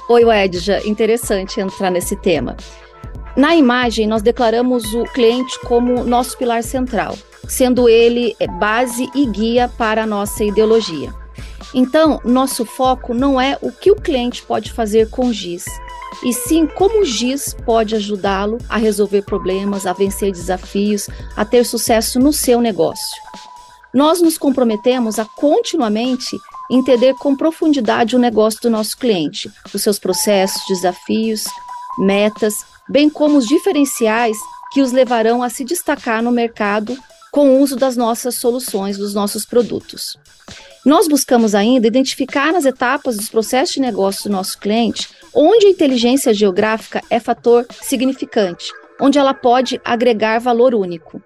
Oi, 0.09 0.23
Edja, 0.29 0.85
interessante 0.85 1.61
entrar 1.61 1.89
nesse 1.89 2.17
tema. 2.17 2.57
Na 3.37 3.55
imagem, 3.55 4.05
nós 4.05 4.21
declaramos 4.21 4.83
o 4.93 5.05
cliente 5.05 5.57
como 5.61 6.03
nosso 6.03 6.37
pilar 6.37 6.61
central, 6.61 7.17
sendo 7.47 7.87
ele 7.87 8.35
é, 8.37 8.45
base 8.45 9.09
e 9.15 9.25
guia 9.25 9.69
para 9.69 10.03
a 10.03 10.05
nossa 10.05 10.43
ideologia. 10.43 11.13
Então, 11.73 12.19
nosso 12.25 12.65
foco 12.65 13.13
não 13.13 13.39
é 13.39 13.57
o 13.61 13.71
que 13.71 13.91
o 13.91 13.95
cliente 13.95 14.43
pode 14.43 14.73
fazer 14.73 15.09
com 15.09 15.31
GIS, 15.31 15.63
e 16.21 16.33
sim 16.33 16.67
como 16.67 17.01
o 17.01 17.05
GIS 17.05 17.55
pode 17.65 17.95
ajudá-lo 17.95 18.57
a 18.67 18.75
resolver 18.75 19.21
problemas, 19.21 19.87
a 19.87 19.93
vencer 19.93 20.33
desafios, 20.33 21.09
a 21.35 21.45
ter 21.45 21.63
sucesso 21.63 22.19
no 22.19 22.33
seu 22.33 22.59
negócio. 22.59 23.21
Nós 23.93 24.21
nos 24.21 24.37
comprometemos 24.37 25.17
a 25.17 25.23
continuamente 25.23 26.37
entender 26.75 27.13
com 27.15 27.35
profundidade 27.35 28.15
o 28.15 28.19
negócio 28.19 28.61
do 28.61 28.69
nosso 28.69 28.97
cliente, 28.97 29.51
os 29.73 29.81
seus 29.81 29.99
processos, 29.99 30.61
desafios, 30.67 31.43
metas 31.97 32.65
bem 32.89 33.09
como 33.09 33.37
os 33.37 33.45
diferenciais 33.45 34.37
que 34.71 34.81
os 34.81 34.91
levarão 34.91 35.43
a 35.43 35.49
se 35.49 35.63
destacar 35.63 36.21
no 36.21 36.31
mercado 36.31 36.97
com 37.31 37.49
o 37.49 37.59
uso 37.61 37.75
das 37.75 37.95
nossas 37.95 38.35
soluções, 38.35 38.97
dos 38.97 39.13
nossos 39.13 39.45
produtos. 39.45 40.17
Nós 40.85 41.07
buscamos 41.07 41.55
ainda 41.55 41.87
identificar 41.87 42.51
nas 42.51 42.65
etapas 42.65 43.15
dos 43.15 43.29
processos 43.29 43.75
de 43.75 43.81
negócio 43.81 44.29
do 44.29 44.35
nosso 44.35 44.59
cliente 44.59 45.09
onde 45.33 45.65
a 45.65 45.69
inteligência 45.69 46.33
geográfica 46.33 47.01
é 47.09 47.19
fator 47.19 47.65
significante, 47.81 48.71
onde 48.99 49.17
ela 49.17 49.33
pode 49.33 49.81
agregar 49.83 50.39
valor 50.39 50.75
único. 50.75 51.21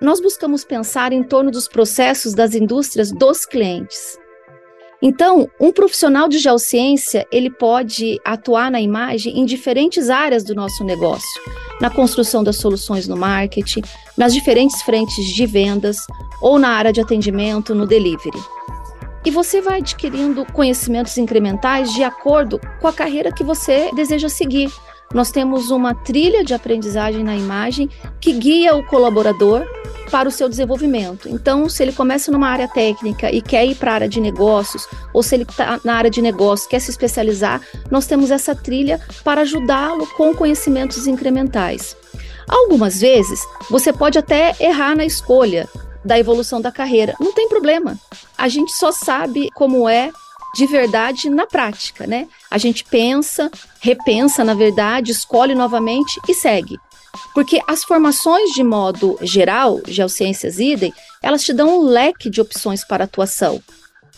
Nós 0.00 0.20
buscamos 0.20 0.64
pensar 0.64 1.12
em 1.12 1.22
torno 1.22 1.50
dos 1.50 1.66
processos 1.66 2.34
das 2.34 2.54
indústrias 2.54 3.10
dos 3.10 3.44
clientes. 3.44 4.18
Então, 5.02 5.50
um 5.58 5.72
profissional 5.72 6.28
de 6.28 6.38
geociência, 6.38 7.26
ele 7.32 7.50
pode 7.50 8.20
atuar 8.24 8.70
na 8.70 8.80
imagem 8.80 9.36
em 9.36 9.44
diferentes 9.44 10.08
áreas 10.08 10.44
do 10.44 10.54
nosso 10.54 10.84
negócio, 10.84 11.42
na 11.80 11.90
construção 11.90 12.44
das 12.44 12.56
soluções 12.56 13.08
no 13.08 13.16
marketing, 13.16 13.82
nas 14.16 14.32
diferentes 14.32 14.80
frentes 14.82 15.26
de 15.34 15.44
vendas 15.44 15.96
ou 16.40 16.56
na 16.56 16.68
área 16.68 16.92
de 16.92 17.00
atendimento, 17.00 17.74
no 17.74 17.84
delivery. 17.84 18.38
E 19.24 19.30
você 19.30 19.60
vai 19.60 19.78
adquirindo 19.78 20.44
conhecimentos 20.52 21.18
incrementais 21.18 21.92
de 21.92 22.04
acordo 22.04 22.60
com 22.80 22.86
a 22.86 22.92
carreira 22.92 23.32
que 23.32 23.42
você 23.42 23.90
deseja 23.94 24.28
seguir. 24.28 24.70
Nós 25.12 25.30
temos 25.30 25.70
uma 25.70 25.94
trilha 25.94 26.44
de 26.44 26.54
aprendizagem 26.54 27.22
na 27.22 27.36
imagem 27.36 27.88
que 28.20 28.32
guia 28.32 28.74
o 28.74 28.84
colaborador 28.86 29.66
para 30.10 30.28
o 30.28 30.32
seu 30.32 30.48
desenvolvimento. 30.48 31.28
Então, 31.28 31.68
se 31.68 31.82
ele 31.82 31.92
começa 31.92 32.30
numa 32.30 32.48
área 32.48 32.68
técnica 32.68 33.30
e 33.30 33.40
quer 33.40 33.64
ir 33.64 33.74
para 33.74 33.92
a 33.92 33.94
área 33.94 34.08
de 34.08 34.20
negócios, 34.20 34.86
ou 35.12 35.22
se 35.22 35.34
ele 35.34 35.44
está 35.44 35.80
na 35.82 35.94
área 35.94 36.10
de 36.10 36.20
negócios 36.20 36.68
quer 36.68 36.80
se 36.80 36.90
especializar, 36.90 37.62
nós 37.90 38.06
temos 38.06 38.30
essa 38.30 38.54
trilha 38.54 39.00
para 39.24 39.40
ajudá-lo 39.40 40.06
com 40.08 40.34
conhecimentos 40.34 41.06
incrementais. 41.06 41.96
Algumas 42.46 43.00
vezes, 43.00 43.40
você 43.70 43.92
pode 43.92 44.18
até 44.18 44.54
errar 44.60 44.94
na 44.94 45.04
escolha 45.06 45.66
da 46.04 46.18
evolução 46.18 46.60
da 46.60 46.72
carreira. 46.72 47.14
Não 47.18 47.32
tem 47.32 47.48
problema. 47.48 47.98
A 48.36 48.48
gente 48.48 48.72
só 48.72 48.92
sabe 48.92 49.48
como 49.54 49.88
é 49.88 50.10
de 50.54 50.66
verdade 50.66 51.30
na 51.30 51.46
prática, 51.46 52.06
né? 52.06 52.28
A 52.50 52.58
gente 52.58 52.84
pensa, 52.84 53.50
repensa, 53.80 54.44
na 54.44 54.54
verdade, 54.54 55.12
escolhe 55.12 55.54
novamente 55.54 56.20
e 56.28 56.34
segue. 56.34 56.76
Porque 57.34 57.60
as 57.66 57.84
formações 57.84 58.50
de 58.50 58.62
modo 58.62 59.18
geral, 59.22 59.80
geociências 59.86 60.58
idem, 60.58 60.92
elas 61.22 61.42
te 61.42 61.52
dão 61.52 61.80
um 61.80 61.82
leque 61.82 62.28
de 62.28 62.40
opções 62.40 62.84
para 62.84 63.04
atuação. 63.04 63.62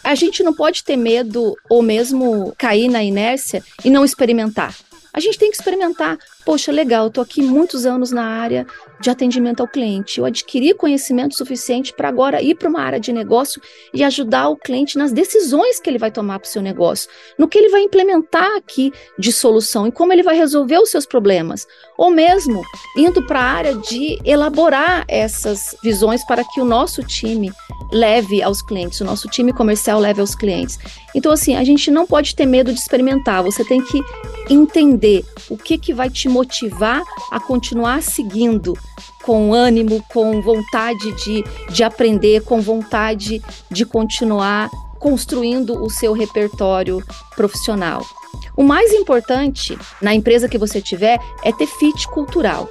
A 0.03 0.15
gente 0.15 0.43
não 0.43 0.53
pode 0.53 0.85
ter 0.85 0.97
medo 0.97 1.55
ou 1.71 1.83
mesmo 1.83 2.55
cair 2.59 2.89
na 2.89 3.03
inércia 3.03 3.65
e 3.85 3.91
não 3.91 4.05
experimentar. 4.05 4.75
A 5.13 5.21
gente 5.21 5.39
tem 5.39 5.51
que 5.51 5.57
experimentar. 5.57 6.19
Poxa, 6.45 6.71
legal, 6.71 7.07
estou 7.07 7.23
aqui 7.23 7.41
muitos 7.41 7.87
anos 7.87 8.11
na 8.11 8.23
área 8.23 8.67
de 9.01 9.09
atendimento 9.09 9.61
ao 9.61 9.69
cliente. 9.69 10.19
Eu 10.19 10.27
adquiri 10.27 10.75
conhecimento 10.75 11.35
suficiente 11.35 11.93
para 11.93 12.09
agora 12.09 12.43
ir 12.43 12.55
para 12.55 12.69
uma 12.69 12.81
área 12.81 13.01
de 13.01 13.13
negócio 13.13 13.63
e 13.95 14.05
ajudar 14.05 14.49
o 14.49 14.57
cliente 14.57 14.99
nas 14.99 15.11
decisões 15.11 15.81
que 15.81 15.89
ele 15.89 15.99
vai 15.99 16.11
tomar 16.11 16.39
para 16.39 16.47
o 16.47 16.51
seu 16.51 16.61
negócio, 16.61 17.09
no 17.39 17.49
que 17.49 17.59
ele 17.59 17.71
vai 17.71 17.83
implementar 17.83 18.57
aqui 18.57 18.93
de 19.19 19.33
solução 19.33 19.87
e 19.87 19.93
como 19.93 20.13
ele 20.13 20.23
vai 20.23 20.37
resolver 20.37 20.79
os 20.79 20.91
seus 20.91 21.07
problemas. 21.07 21.67
Ou 21.97 22.11
mesmo 22.11 22.63
indo 22.97 23.23
para 23.27 23.41
a 23.41 23.45
área 23.45 23.75
de 23.77 24.19
elaborar 24.23 25.05
essas 25.09 25.75
visões 25.83 26.25
para 26.27 26.45
que 26.45 26.61
o 26.61 26.65
nosso 26.65 27.03
time 27.03 27.51
leve 27.91 28.43
aos 28.43 28.61
clientes, 28.61 29.01
o 29.01 29.05
nosso 29.05 29.29
time 29.29 29.53
comercial 29.53 29.99
leve 29.99 30.21
aos 30.21 30.35
clientes. 30.35 30.79
Então, 31.15 31.33
assim, 31.33 31.57
a 31.57 31.65
gente 31.65 31.91
não 31.91 32.07
pode 32.07 32.35
ter 32.35 32.45
medo 32.45 32.73
de 32.73 32.79
experimentar, 32.79 33.43
você 33.43 33.65
tem 33.65 33.81
que 33.83 34.01
entender 34.51 35.25
o 35.49 35.57
que, 35.57 35.79
que 35.79 35.95
vai 35.95 36.11
te 36.11 36.29
motivar 36.35 37.01
a 37.31 37.39
continuar 37.39 38.03
seguindo 38.03 38.77
com 39.23 39.55
ânimo, 39.55 40.05
com 40.13 40.43
vontade 40.43 41.13
de, 41.25 41.45
de 41.71 41.85
aprender, 41.85 42.43
com 42.43 42.61
vontade 42.61 43.41
de 43.71 43.87
continuar 43.87 44.69
construindo 44.99 45.81
o 45.81 45.89
seu 45.89 46.13
repertório 46.13 47.01
profissional. 47.37 48.05
O 48.57 48.65
mais 48.65 48.93
importante 48.93 49.79
na 50.03 50.13
empresa 50.13 50.49
que 50.49 50.59
você 50.59 50.83
tiver 50.83 51.21
é 51.45 51.53
ter 51.53 51.67
fit 51.67 52.09
cultural. 52.09 52.69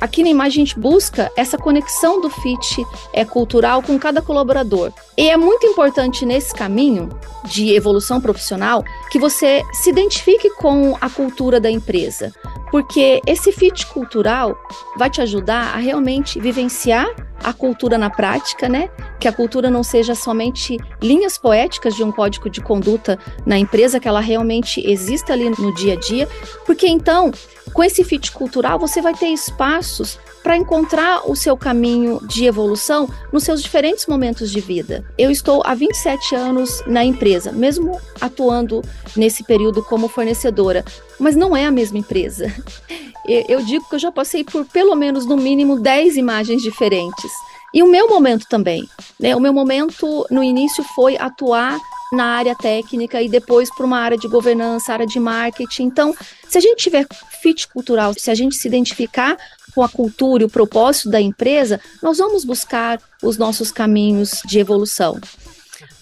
Aqui 0.00 0.22
na 0.22 0.28
imagem 0.28 0.62
a 0.62 0.66
gente 0.66 0.78
busca 0.78 1.32
essa 1.36 1.56
conexão 1.56 2.20
do 2.20 2.28
fit 2.28 2.84
é, 3.14 3.24
cultural 3.24 3.82
com 3.82 3.98
cada 3.98 4.20
colaborador. 4.20 4.92
E 5.16 5.30
é 5.30 5.36
muito 5.36 5.66
importante 5.66 6.26
nesse 6.26 6.54
caminho 6.54 7.08
de 7.44 7.74
evolução 7.74 8.20
profissional 8.20 8.84
que 9.10 9.18
você 9.18 9.62
se 9.72 9.88
identifique 9.88 10.50
com 10.50 10.96
a 11.00 11.08
cultura 11.08 11.58
da 11.58 11.70
empresa, 11.70 12.32
porque 12.76 13.22
esse 13.26 13.52
fit 13.52 13.86
cultural 13.86 14.54
vai 14.98 15.08
te 15.08 15.22
ajudar 15.22 15.74
a 15.74 15.78
realmente 15.78 16.38
vivenciar 16.38 17.08
a 17.42 17.50
cultura 17.50 17.96
na 17.96 18.10
prática, 18.10 18.68
né? 18.68 18.90
Que 19.18 19.26
a 19.26 19.32
cultura 19.32 19.70
não 19.70 19.82
seja 19.82 20.14
somente 20.14 20.76
linhas 21.00 21.38
poéticas 21.38 21.94
de 21.94 22.04
um 22.04 22.12
código 22.12 22.50
de 22.50 22.60
conduta 22.60 23.18
na 23.46 23.58
empresa, 23.58 23.98
que 23.98 24.06
ela 24.06 24.20
realmente 24.20 24.86
exista 24.86 25.32
ali 25.32 25.48
no 25.48 25.74
dia 25.74 25.94
a 25.94 25.96
dia, 25.96 26.28
porque 26.66 26.86
então 26.86 27.32
com 27.72 27.84
esse 27.84 28.02
fit 28.04 28.32
cultural, 28.32 28.78
você 28.78 29.02
vai 29.02 29.12
ter 29.12 29.28
espaços 29.28 30.18
para 30.46 30.56
encontrar 30.56 31.28
o 31.28 31.34
seu 31.34 31.56
caminho 31.56 32.20
de 32.24 32.44
evolução 32.44 33.08
nos 33.32 33.42
seus 33.42 33.60
diferentes 33.60 34.06
momentos 34.06 34.48
de 34.48 34.60
vida. 34.60 35.04
Eu 35.18 35.28
estou 35.28 35.60
há 35.66 35.74
27 35.74 36.36
anos 36.36 36.84
na 36.86 37.04
empresa, 37.04 37.50
mesmo 37.50 38.00
atuando 38.20 38.80
nesse 39.16 39.42
período 39.42 39.82
como 39.82 40.06
fornecedora, 40.06 40.84
mas 41.18 41.34
não 41.34 41.56
é 41.56 41.66
a 41.66 41.70
mesma 41.72 41.98
empresa. 41.98 42.46
Eu 43.26 43.60
digo 43.64 43.88
que 43.88 43.96
eu 43.96 43.98
já 43.98 44.12
passei 44.12 44.44
por 44.44 44.64
pelo 44.66 44.94
menos, 44.94 45.26
no 45.26 45.36
mínimo, 45.36 45.80
10 45.80 46.16
imagens 46.16 46.62
diferentes. 46.62 47.32
E 47.74 47.82
o 47.82 47.90
meu 47.90 48.08
momento 48.08 48.46
também. 48.48 48.88
Né? 49.18 49.34
O 49.34 49.40
meu 49.40 49.52
momento 49.52 50.24
no 50.30 50.44
início 50.44 50.84
foi 50.94 51.16
atuar 51.18 51.76
na 52.12 52.24
área 52.36 52.54
técnica 52.54 53.20
e 53.20 53.28
depois 53.28 53.68
para 53.74 53.84
uma 53.84 53.98
área 53.98 54.16
de 54.16 54.28
governança, 54.28 54.92
área 54.92 55.08
de 55.08 55.18
marketing. 55.18 55.82
Então, 55.82 56.14
se 56.48 56.56
a 56.56 56.60
gente 56.60 56.84
tiver 56.84 57.04
fit 57.42 57.66
cultural, 57.66 58.14
se 58.14 58.30
a 58.30 58.34
gente 58.36 58.54
se 58.54 58.68
identificar 58.68 59.36
com 59.76 59.82
a 59.82 59.88
cultura 59.90 60.42
e 60.42 60.46
o 60.46 60.50
propósito 60.50 61.10
da 61.10 61.20
empresa, 61.20 61.78
nós 62.02 62.16
vamos 62.16 62.46
buscar 62.46 62.98
os 63.22 63.36
nossos 63.36 63.70
caminhos 63.70 64.40
de 64.46 64.58
evolução. 64.58 65.20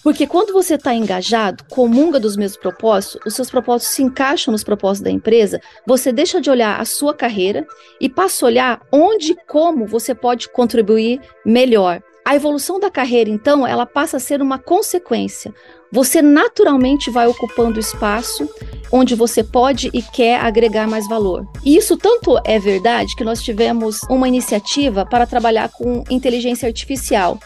Porque 0.01 0.25
quando 0.25 0.53
você 0.53 0.75
está 0.75 0.95
engajado, 0.95 1.65
comunga 1.65 2.17
dos 2.17 2.37
mesmos 2.37 2.57
propósitos, 2.57 3.19
os 3.25 3.35
seus 3.35 3.49
propósitos 3.49 3.93
se 3.93 4.01
encaixam 4.01 4.53
nos 4.53 4.63
propósitos 4.63 5.03
da 5.03 5.11
empresa, 5.11 5.59
você 5.85 6.13
deixa 6.13 6.39
de 6.39 6.49
olhar 6.49 6.79
a 6.79 6.85
sua 6.85 7.13
carreira 7.13 7.67
e 7.99 8.07
passa 8.07 8.45
a 8.45 8.47
olhar 8.47 8.81
onde 8.93 9.33
e 9.33 9.37
como 9.45 9.85
você 9.85 10.15
pode 10.15 10.47
contribuir 10.47 11.19
melhor. 11.45 12.01
A 12.27 12.35
evolução 12.35 12.79
da 12.79 12.89
carreira, 12.89 13.29
então, 13.29 13.67
ela 13.67 13.85
passa 13.85 14.17
a 14.17 14.19
ser 14.19 14.41
uma 14.41 14.57
consequência. 14.57 15.53
Você 15.91 16.23
naturalmente 16.23 17.11
vai 17.11 17.27
ocupando 17.27 17.79
espaço 17.79 18.49
onde 18.91 19.13
você 19.13 19.43
pode 19.43 19.91
e 19.93 20.01
quer 20.01 20.39
agregar 20.39 20.87
mais 20.87 21.07
valor. 21.07 21.47
E 21.63 21.77
isso 21.77 21.95
tanto 21.95 22.35
é 22.43 22.57
verdade 22.57 23.15
que 23.15 23.23
nós 23.23 23.43
tivemos 23.43 24.01
uma 24.09 24.27
iniciativa 24.27 25.05
para 25.05 25.27
trabalhar 25.27 25.69
com 25.69 26.03
inteligência 26.09 26.67
artificial. 26.67 27.37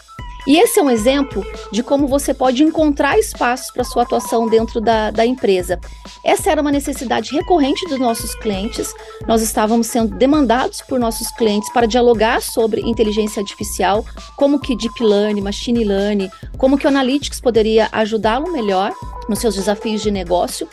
E 0.46 0.58
esse 0.58 0.78
é 0.78 0.82
um 0.82 0.90
exemplo 0.90 1.44
de 1.70 1.82
como 1.82 2.06
você 2.06 2.32
pode 2.32 2.62
encontrar 2.62 3.18
espaços 3.18 3.70
para 3.70 3.84
sua 3.84 4.02
atuação 4.02 4.48
dentro 4.48 4.80
da, 4.80 5.10
da 5.10 5.24
empresa. 5.24 5.78
Essa 6.24 6.50
era 6.50 6.60
uma 6.60 6.72
necessidade 6.72 7.32
recorrente 7.32 7.86
dos 7.88 7.98
nossos 7.98 8.34
clientes. 8.34 8.94
Nós 9.26 9.42
estávamos 9.42 9.86
sendo 9.86 10.16
demandados 10.16 10.80
por 10.82 10.98
nossos 10.98 11.30
clientes 11.32 11.70
para 11.72 11.86
dialogar 11.86 12.42
sobre 12.42 12.80
inteligência 12.80 13.40
artificial, 13.40 14.04
como 14.36 14.58
que 14.58 14.76
deep 14.76 15.02
learning, 15.02 15.40
machine 15.40 15.84
learning, 15.84 16.30
como 16.56 16.78
que 16.78 16.86
o 16.86 16.88
analytics 16.88 17.40
poderia 17.40 17.88
ajudá-lo 17.92 18.52
melhor 18.52 18.92
nos 19.28 19.38
seus 19.38 19.54
desafios 19.54 20.02
de 20.02 20.10
negócio. 20.10 20.68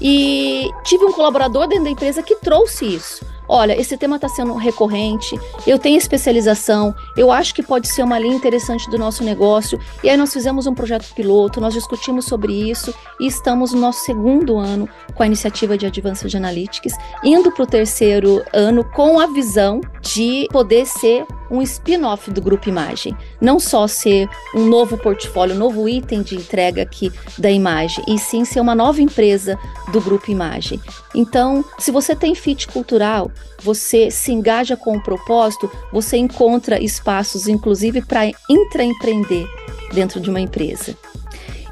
E 0.00 0.68
tive 0.84 1.04
um 1.04 1.12
colaborador 1.12 1.66
dentro 1.66 1.84
da 1.84 1.90
empresa 1.90 2.22
que 2.22 2.36
trouxe 2.36 2.86
isso 2.86 3.37
olha, 3.48 3.78
esse 3.78 3.96
tema 3.96 4.16
está 4.16 4.28
sendo 4.28 4.54
recorrente, 4.54 5.38
eu 5.66 5.78
tenho 5.78 5.96
especialização, 5.96 6.94
eu 7.16 7.32
acho 7.32 7.54
que 7.54 7.62
pode 7.62 7.88
ser 7.88 8.02
uma 8.02 8.18
linha 8.18 8.34
interessante 8.34 8.90
do 8.90 8.98
nosso 8.98 9.24
negócio. 9.24 9.78
E 10.02 10.10
aí 10.10 10.16
nós 10.16 10.32
fizemos 10.32 10.66
um 10.66 10.74
projeto 10.74 11.12
piloto, 11.14 11.60
nós 11.60 11.74
discutimos 11.74 12.26
sobre 12.26 12.52
isso 12.52 12.94
e 13.18 13.26
estamos 13.26 13.72
no 13.72 13.80
nosso 13.80 14.04
segundo 14.04 14.58
ano 14.58 14.88
com 15.14 15.22
a 15.22 15.26
iniciativa 15.26 15.78
de 15.78 15.86
Advanced 15.86 16.34
Analytics, 16.34 16.92
indo 17.24 17.50
para 17.50 17.62
o 17.62 17.66
terceiro 17.66 18.42
ano 18.52 18.84
com 18.84 19.18
a 19.18 19.26
visão 19.26 19.80
de 20.00 20.46
poder 20.52 20.86
ser 20.86 21.26
um 21.50 21.62
spin-off 21.62 22.30
do 22.30 22.40
Grupo 22.40 22.68
Imagem. 22.68 23.16
Não 23.40 23.58
só 23.58 23.86
ser 23.86 24.28
um 24.54 24.66
novo 24.66 24.96
portfólio, 24.98 25.54
um 25.54 25.58
novo 25.58 25.88
item 25.88 26.22
de 26.22 26.36
entrega 26.36 26.82
aqui 26.82 27.12
da 27.38 27.50
imagem, 27.50 28.04
e 28.06 28.18
sim 28.18 28.44
ser 28.44 28.60
uma 28.60 28.74
nova 28.74 29.00
empresa 29.00 29.58
do 29.92 30.00
Grupo 30.00 30.30
Imagem. 30.30 30.80
Então, 31.14 31.64
se 31.78 31.90
você 31.90 32.14
tem 32.14 32.34
fit 32.34 32.68
cultural, 32.68 33.30
você 33.62 34.10
se 34.10 34.32
engaja 34.32 34.76
com 34.76 34.96
o 34.96 35.02
propósito, 35.02 35.70
você 35.92 36.16
encontra 36.16 36.82
espaços, 36.82 37.48
inclusive, 37.48 38.02
para 38.02 38.30
intraempreender 38.48 39.46
dentro 39.92 40.20
de 40.20 40.30
uma 40.30 40.40
empresa. 40.40 40.96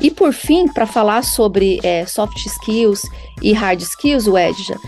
E 0.01 0.11
por 0.11 0.33
fim, 0.33 0.69
para 0.69 0.87
falar 0.87 1.23
sobre 1.23 1.81
é, 1.83 2.05
soft 2.05 2.45
skills 2.45 3.03
e 3.43 3.53
hard 3.53 3.81
skills, 3.81 4.27
Wedja, 4.27 4.79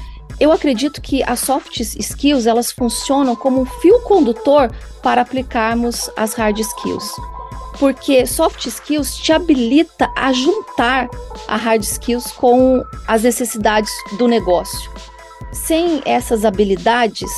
eu 0.40 0.52
acredito 0.52 1.00
que 1.00 1.22
as 1.24 1.40
soft 1.40 1.80
skills 1.80 2.46
elas 2.46 2.70
funcionam 2.70 3.34
como 3.34 3.60
um 3.60 3.66
fio 3.66 4.00
condutor 4.00 4.70
para 5.02 5.22
aplicarmos 5.22 6.10
as 6.16 6.34
hard 6.34 6.58
skills. 6.58 7.10
Porque 7.78 8.26
soft 8.26 8.66
skills 8.66 9.16
te 9.16 9.32
habilita 9.32 10.10
a 10.16 10.32
juntar 10.32 11.08
a 11.46 11.56
hard 11.56 11.82
skills 11.82 12.32
com 12.32 12.82
as 13.06 13.22
necessidades 13.22 13.90
do 14.16 14.26
negócio. 14.26 14.90
Sem 15.52 16.02
essas 16.04 16.44
habilidades 16.44 17.30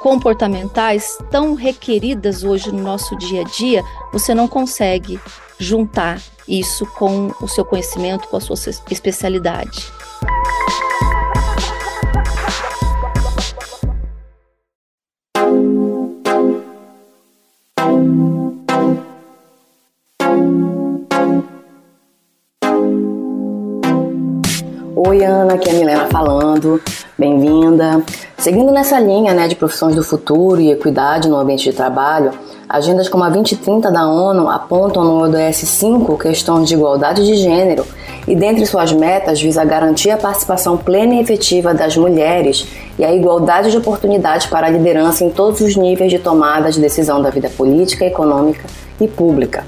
comportamentais 0.00 1.18
tão 1.30 1.54
requeridas 1.54 2.44
hoje 2.44 2.70
no 2.70 2.82
nosso 2.82 3.16
dia 3.16 3.40
a 3.40 3.44
dia, 3.44 3.82
você 4.12 4.34
não 4.34 4.46
consegue 4.46 5.18
juntar 5.58 6.20
isso 6.46 6.86
com 6.86 7.32
o 7.40 7.48
seu 7.48 7.64
conhecimento, 7.64 8.28
com 8.28 8.36
a 8.36 8.40
sua 8.40 8.56
especialidade. 8.90 9.90
Oi, 25.16 25.24
Ana, 25.24 25.54
aqui 25.54 25.70
é 25.70 25.72
a 25.72 25.74
Milena 25.76 26.06
falando. 26.08 26.78
Bem-vinda. 27.16 28.02
Seguindo 28.36 28.70
nessa 28.70 29.00
linha 29.00 29.32
né, 29.32 29.48
de 29.48 29.56
profissões 29.56 29.96
do 29.96 30.04
futuro 30.04 30.60
e 30.60 30.70
equidade 30.70 31.26
no 31.26 31.36
ambiente 31.36 31.70
de 31.70 31.72
trabalho, 31.72 32.32
agendas 32.68 33.08
como 33.08 33.24
a 33.24 33.30
2030 33.30 33.90
da 33.90 34.06
ONU 34.06 34.46
apontam 34.46 35.02
no 35.02 35.22
ODS 35.22 35.56
5 35.56 36.18
questões 36.18 36.68
de 36.68 36.74
igualdade 36.74 37.24
de 37.24 37.34
gênero 37.34 37.86
e, 38.28 38.36
dentre 38.36 38.66
suas 38.66 38.92
metas, 38.92 39.40
visa 39.40 39.64
garantir 39.64 40.10
a 40.10 40.18
participação 40.18 40.76
plena 40.76 41.14
e 41.14 41.20
efetiva 41.20 41.72
das 41.72 41.96
mulheres 41.96 42.66
e 42.98 43.02
a 43.02 43.10
igualdade 43.10 43.70
de 43.70 43.78
oportunidades 43.78 44.46
para 44.46 44.66
a 44.66 44.70
liderança 44.70 45.24
em 45.24 45.30
todos 45.30 45.62
os 45.62 45.76
níveis 45.76 46.10
de 46.10 46.18
tomada 46.18 46.70
de 46.70 46.78
decisão 46.78 47.22
da 47.22 47.30
vida 47.30 47.48
política, 47.48 48.04
econômica 48.04 48.66
e 49.00 49.08
pública. 49.08 49.64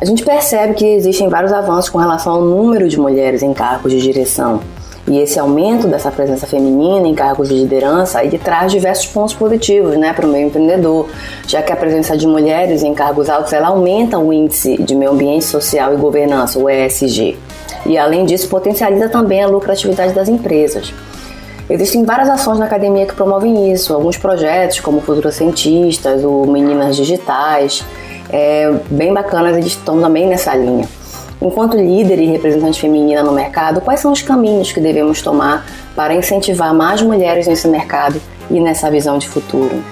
A 0.00 0.04
gente 0.04 0.24
percebe 0.24 0.74
que 0.74 0.86
existem 0.86 1.28
vários 1.28 1.52
avanços 1.52 1.90
com 1.90 1.98
relação 1.98 2.34
ao 2.34 2.40
número 2.40 2.88
de 2.88 2.96
mulheres 3.00 3.42
em 3.42 3.52
cargos 3.52 3.90
de 3.90 4.00
direção. 4.00 4.60
E 5.08 5.18
esse 5.18 5.40
aumento 5.40 5.88
dessa 5.88 6.08
presença 6.08 6.46
feminina 6.46 7.08
em 7.08 7.14
cargos 7.16 7.48
de 7.48 7.54
liderança 7.54 8.22
ele 8.22 8.38
traz 8.38 8.70
diversos 8.70 9.06
pontos 9.06 9.34
positivos 9.34 9.96
né, 9.96 10.12
para 10.12 10.24
o 10.24 10.28
meio 10.28 10.46
empreendedor, 10.46 11.08
já 11.48 11.62
que 11.62 11.72
a 11.72 11.76
presença 11.76 12.16
de 12.16 12.28
mulheres 12.28 12.84
em 12.84 12.94
cargos 12.94 13.28
altos 13.28 13.52
ela 13.52 13.68
aumenta 13.68 14.18
o 14.20 14.32
índice 14.32 14.80
de 14.80 14.94
meio 14.94 15.10
ambiente 15.10 15.46
social 15.46 15.92
e 15.92 15.96
governança, 15.96 16.60
o 16.60 16.70
ESG. 16.70 17.36
E 17.84 17.98
além 17.98 18.24
disso, 18.24 18.48
potencializa 18.48 19.08
também 19.08 19.42
a 19.42 19.48
lucratividade 19.48 20.12
das 20.12 20.28
empresas. 20.28 20.94
Existem 21.68 22.04
várias 22.04 22.28
ações 22.28 22.58
na 22.60 22.66
academia 22.66 23.04
que 23.04 23.14
promovem 23.14 23.72
isso, 23.72 23.92
alguns 23.92 24.16
projetos 24.16 24.78
como 24.78 25.00
Futuros 25.00 25.34
Cientistas, 25.34 26.22
o 26.22 26.44
Meninas 26.46 26.94
Digitais, 26.94 27.84
é, 28.30 28.72
bem 28.90 29.12
bacanas, 29.12 29.56
eles 29.56 29.72
estão 29.72 30.00
também 30.00 30.26
nessa 30.26 30.54
linha. 30.54 30.88
Enquanto 31.40 31.76
líder 31.76 32.18
e 32.18 32.26
representante 32.26 32.80
feminina 32.80 33.22
no 33.22 33.32
mercado, 33.32 33.80
quais 33.80 34.00
são 34.00 34.12
os 34.12 34.22
caminhos 34.22 34.72
que 34.72 34.80
devemos 34.80 35.22
tomar 35.22 35.64
para 35.94 36.14
incentivar 36.14 36.74
mais 36.74 37.00
mulheres 37.00 37.46
nesse 37.46 37.68
mercado 37.68 38.20
e 38.50 38.60
nessa 38.60 38.90
visão 38.90 39.18
de 39.18 39.28
futuro? 39.28 39.82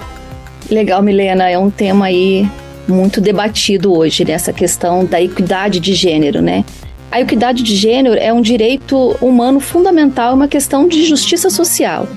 Legal, 0.69 1.01
Milena, 1.01 1.49
é 1.49 1.57
um 1.57 1.69
tema 1.69 2.07
aí 2.07 2.49
muito 2.87 3.21
debatido 3.21 3.93
hoje, 3.93 4.25
nessa 4.25 4.51
né? 4.51 4.57
questão 4.57 5.05
da 5.05 5.21
equidade 5.21 5.79
de 5.79 5.93
gênero, 5.93 6.41
né? 6.41 6.65
A 7.09 7.21
equidade 7.21 7.63
de 7.63 7.75
gênero 7.75 8.15
é 8.19 8.33
um 8.33 8.41
direito 8.41 9.15
humano 9.21 9.61
fundamental, 9.61 10.33
uma 10.33 10.47
questão 10.47 10.87
de 10.87 11.05
justiça 11.05 11.49
social. 11.49 12.07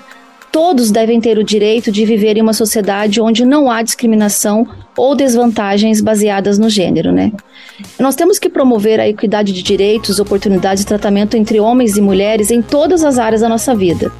Todos 0.52 0.90
devem 0.90 1.20
ter 1.20 1.38
o 1.38 1.44
direito 1.44 1.92
de 1.92 2.04
viver 2.04 2.36
em 2.36 2.42
uma 2.42 2.52
sociedade 2.52 3.20
onde 3.20 3.44
não 3.44 3.70
há 3.70 3.82
discriminação 3.82 4.66
ou 4.96 5.14
desvantagens 5.14 6.00
baseadas 6.00 6.58
no 6.58 6.68
gênero, 6.68 7.12
né? 7.12 7.32
Nós 7.98 8.16
temos 8.16 8.38
que 8.38 8.48
promover 8.48 8.98
a 8.98 9.08
equidade 9.08 9.52
de 9.52 9.62
direitos, 9.62 10.18
oportunidades 10.18 10.82
e 10.82 10.86
tratamento 10.86 11.36
entre 11.36 11.60
homens 11.60 11.96
e 11.96 12.00
mulheres 12.00 12.50
em 12.50 12.60
todas 12.60 13.04
as 13.04 13.18
áreas 13.18 13.42
da 13.42 13.48
nossa 13.48 13.74
vida. 13.74 14.10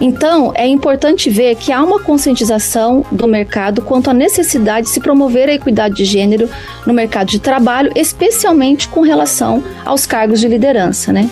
Então, 0.00 0.50
é 0.56 0.66
importante 0.66 1.28
ver 1.28 1.54
que 1.56 1.70
há 1.70 1.82
uma 1.84 2.00
conscientização 2.00 3.04
do 3.12 3.28
mercado 3.28 3.82
quanto 3.82 4.08
à 4.08 4.14
necessidade 4.14 4.86
de 4.86 4.92
se 4.92 4.98
promover 4.98 5.48
a 5.48 5.54
equidade 5.54 5.94
de 5.94 6.06
gênero 6.06 6.48
no 6.86 6.94
mercado 6.94 7.28
de 7.28 7.38
trabalho, 7.38 7.92
especialmente 7.94 8.88
com 8.88 9.02
relação 9.02 9.62
aos 9.84 10.06
cargos 10.06 10.40
de 10.40 10.48
liderança, 10.48 11.12
né? 11.12 11.28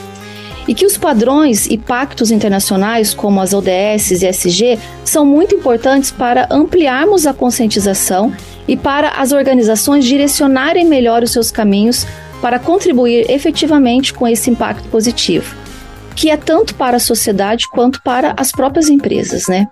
E 0.68 0.74
que 0.74 0.84
os 0.84 0.98
padrões 0.98 1.66
e 1.66 1.78
pactos 1.78 2.30
internacionais, 2.30 3.14
como 3.14 3.40
as 3.40 3.54
ODS 3.54 4.10
e 4.10 4.26
SG, 4.26 4.78
são 5.02 5.24
muito 5.24 5.54
importantes 5.54 6.10
para 6.10 6.46
ampliarmos 6.50 7.26
a 7.26 7.32
conscientização 7.32 8.30
e 8.68 8.76
para 8.76 9.08
as 9.12 9.32
organizações 9.32 10.04
direcionarem 10.04 10.84
melhor 10.84 11.22
os 11.22 11.32
seus 11.32 11.50
caminhos 11.50 12.06
para 12.42 12.58
contribuir 12.58 13.30
efetivamente 13.30 14.12
com 14.12 14.28
esse 14.28 14.50
impacto 14.50 14.86
positivo, 14.90 15.56
que 16.14 16.30
é 16.30 16.36
tanto 16.36 16.74
para 16.74 16.98
a 16.98 17.00
sociedade 17.00 17.66
quanto 17.70 18.02
para 18.02 18.34
as 18.36 18.52
próprias 18.52 18.90
empresas, 18.90 19.48
né? 19.48 19.66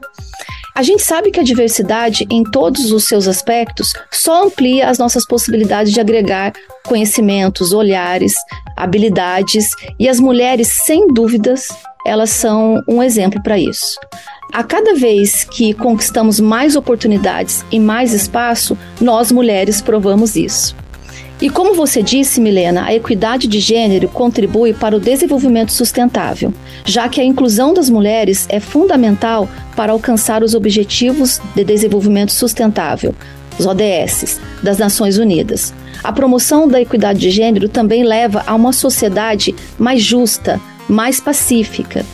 A 0.76 0.82
gente 0.82 1.02
sabe 1.02 1.30
que 1.30 1.40
a 1.40 1.42
diversidade, 1.42 2.26
em 2.30 2.44
todos 2.44 2.92
os 2.92 3.04
seus 3.04 3.26
aspectos, 3.26 3.94
só 4.12 4.44
amplia 4.44 4.90
as 4.90 4.98
nossas 4.98 5.26
possibilidades 5.26 5.90
de 5.90 5.98
agregar 5.98 6.52
conhecimentos, 6.84 7.72
olhares, 7.72 8.34
habilidades, 8.76 9.70
e 9.98 10.06
as 10.06 10.20
mulheres, 10.20 10.68
sem 10.84 11.08
dúvidas, 11.08 11.68
elas 12.04 12.28
são 12.28 12.78
um 12.86 13.02
exemplo 13.02 13.42
para 13.42 13.58
isso. 13.58 13.98
A 14.52 14.62
cada 14.62 14.94
vez 14.94 15.44
que 15.44 15.72
conquistamos 15.72 16.38
mais 16.38 16.76
oportunidades 16.76 17.64
e 17.72 17.80
mais 17.80 18.12
espaço, 18.12 18.76
nós 19.00 19.32
mulheres 19.32 19.80
provamos 19.80 20.36
isso. 20.36 20.76
E 21.40 21.50
como 21.50 21.74
você 21.74 22.02
disse, 22.02 22.40
Milena, 22.40 22.84
a 22.86 22.94
equidade 22.94 23.46
de 23.46 23.60
gênero 23.60 24.08
contribui 24.08 24.72
para 24.72 24.96
o 24.96 25.00
desenvolvimento 25.00 25.70
sustentável, 25.70 26.52
já 26.84 27.08
que 27.08 27.20
a 27.20 27.24
inclusão 27.24 27.74
das 27.74 27.90
mulheres 27.90 28.46
é 28.48 28.58
fundamental 28.58 29.48
para 29.76 29.92
alcançar 29.92 30.42
os 30.42 30.54
Objetivos 30.54 31.40
de 31.54 31.62
Desenvolvimento 31.62 32.32
Sustentável, 32.32 33.14
os 33.58 33.66
ODS, 33.66 34.40
das 34.62 34.78
Nações 34.78 35.18
Unidas. 35.18 35.74
A 36.02 36.10
promoção 36.10 36.66
da 36.66 36.80
equidade 36.80 37.20
de 37.20 37.30
gênero 37.30 37.68
também 37.68 38.02
leva 38.02 38.42
a 38.46 38.54
uma 38.54 38.72
sociedade 38.72 39.54
mais 39.78 40.02
justa, 40.02 40.58
mais 40.88 41.20
pacífica. 41.20 42.04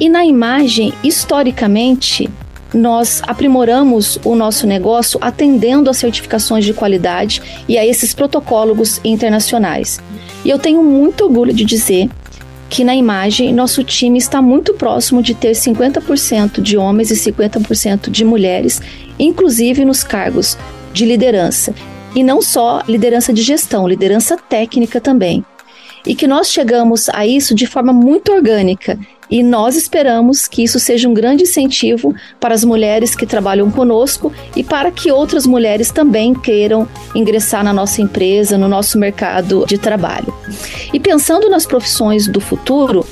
E 0.00 0.08
na 0.08 0.24
imagem, 0.24 0.92
historicamente, 1.04 2.28
nós 2.74 3.22
aprimoramos 3.26 4.18
o 4.24 4.34
nosso 4.34 4.66
negócio 4.66 5.18
atendendo 5.22 5.88
às 5.88 5.96
certificações 5.96 6.64
de 6.64 6.74
qualidade 6.74 7.40
e 7.68 7.78
a 7.78 7.86
esses 7.86 8.12
protocolos 8.12 9.00
internacionais. 9.04 10.00
E 10.44 10.50
eu 10.50 10.58
tenho 10.58 10.82
muito 10.82 11.24
orgulho 11.24 11.54
de 11.54 11.64
dizer 11.64 12.10
que 12.68 12.82
na 12.82 12.94
imagem 12.94 13.52
nosso 13.52 13.84
time 13.84 14.18
está 14.18 14.42
muito 14.42 14.74
próximo 14.74 15.22
de 15.22 15.32
ter 15.32 15.52
50% 15.52 16.60
de 16.60 16.76
homens 16.76 17.10
e 17.10 17.14
50% 17.14 18.10
de 18.10 18.24
mulheres, 18.24 18.82
inclusive 19.18 19.84
nos 19.84 20.02
cargos 20.02 20.58
de 20.92 21.06
liderança. 21.06 21.72
E 22.14 22.22
não 22.22 22.42
só 22.42 22.82
liderança 22.88 23.32
de 23.32 23.42
gestão, 23.42 23.86
liderança 23.86 24.36
técnica 24.36 25.00
também. 25.00 25.44
E 26.06 26.14
que 26.14 26.26
nós 26.26 26.50
chegamos 26.50 27.08
a 27.08 27.26
isso 27.26 27.54
de 27.54 27.66
forma 27.66 27.92
muito 27.92 28.32
orgânica 28.32 28.98
e 29.30 29.42
nós 29.42 29.74
esperamos 29.74 30.46
que 30.46 30.62
isso 30.62 30.78
seja 30.78 31.08
um 31.08 31.14
grande 31.14 31.44
incentivo 31.44 32.14
para 32.38 32.54
as 32.54 32.62
mulheres 32.62 33.14
que 33.14 33.26
trabalham 33.26 33.70
conosco 33.70 34.32
e 34.54 34.62
para 34.62 34.90
que 34.90 35.10
outras 35.10 35.46
mulheres 35.46 35.90
também 35.90 36.34
queiram 36.34 36.86
ingressar 37.14 37.64
na 37.64 37.72
nossa 37.72 38.02
empresa, 38.02 38.58
no 38.58 38.68
nosso 38.68 38.98
mercado 38.98 39.64
de 39.66 39.78
trabalho. 39.78 40.32
E 40.92 41.00
pensando 41.00 41.48
nas 41.48 41.64
profissões 41.64 42.28
do 42.28 42.40
futuro, 42.40 43.06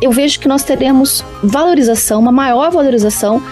eu 0.00 0.10
vejo 0.10 0.40
que 0.40 0.48
nós 0.48 0.64
teremos 0.64 1.24
valorização, 1.42 2.20
uma 2.20 2.32
maior 2.32 2.70
valorização 2.70 3.42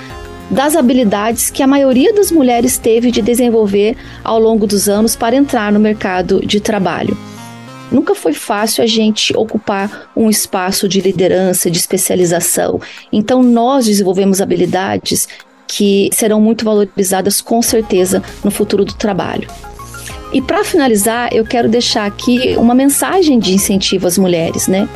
das 0.51 0.75
habilidades 0.75 1.51
que 1.51 1.63
a 1.63 1.67
maioria 1.67 2.13
das 2.15 2.33
mulheres 2.33 2.79
teve 2.79 3.11
de 3.11 3.21
desenvolver 3.21 3.97
ao 4.25 4.41
longo 4.41 4.67
dos 4.67 4.89
anos 4.89 5.15
para 5.15 5.37
entrar 5.37 5.71
no 5.71 5.79
mercado 5.79 6.41
de 6.45 6.59
trabalho. 6.59 7.17
Nunca 7.91 8.15
foi 8.15 8.35
fácil 8.35 8.85
a 8.85 8.87
gente 8.87 9.35
ocupar 9.37 10.11
um 10.15 10.29
espaço 10.29 10.89
de 10.89 11.01
liderança, 11.01 11.71
de 11.71 11.79
especialização. 11.79 12.81
Então, 13.13 13.43
nós 13.43 13.87
desenvolvemos 13.87 14.41
habilidades 14.41 15.29
que 15.67 16.09
serão 16.13 16.41
muito 16.41 16.65
valorizadas 16.65 17.41
com 17.41 17.63
certeza 17.63 18.23
no 18.45 18.51
futuro 18.51 18.85
do 18.85 18.95
trabalho. 18.95 19.49
E 20.33 20.43
para 20.43 20.65
finalizar, 20.65 21.31
eu 21.33 21.45
quero 21.45 21.69
deixar 21.69 22.05
aqui 22.05 22.55
uma 22.59 22.75
mensagem 22.75 23.39
de 23.39 23.55
incentivo 23.55 24.07
às 24.07 24.19
mulheres, 24.19 24.69
né? 24.69 24.89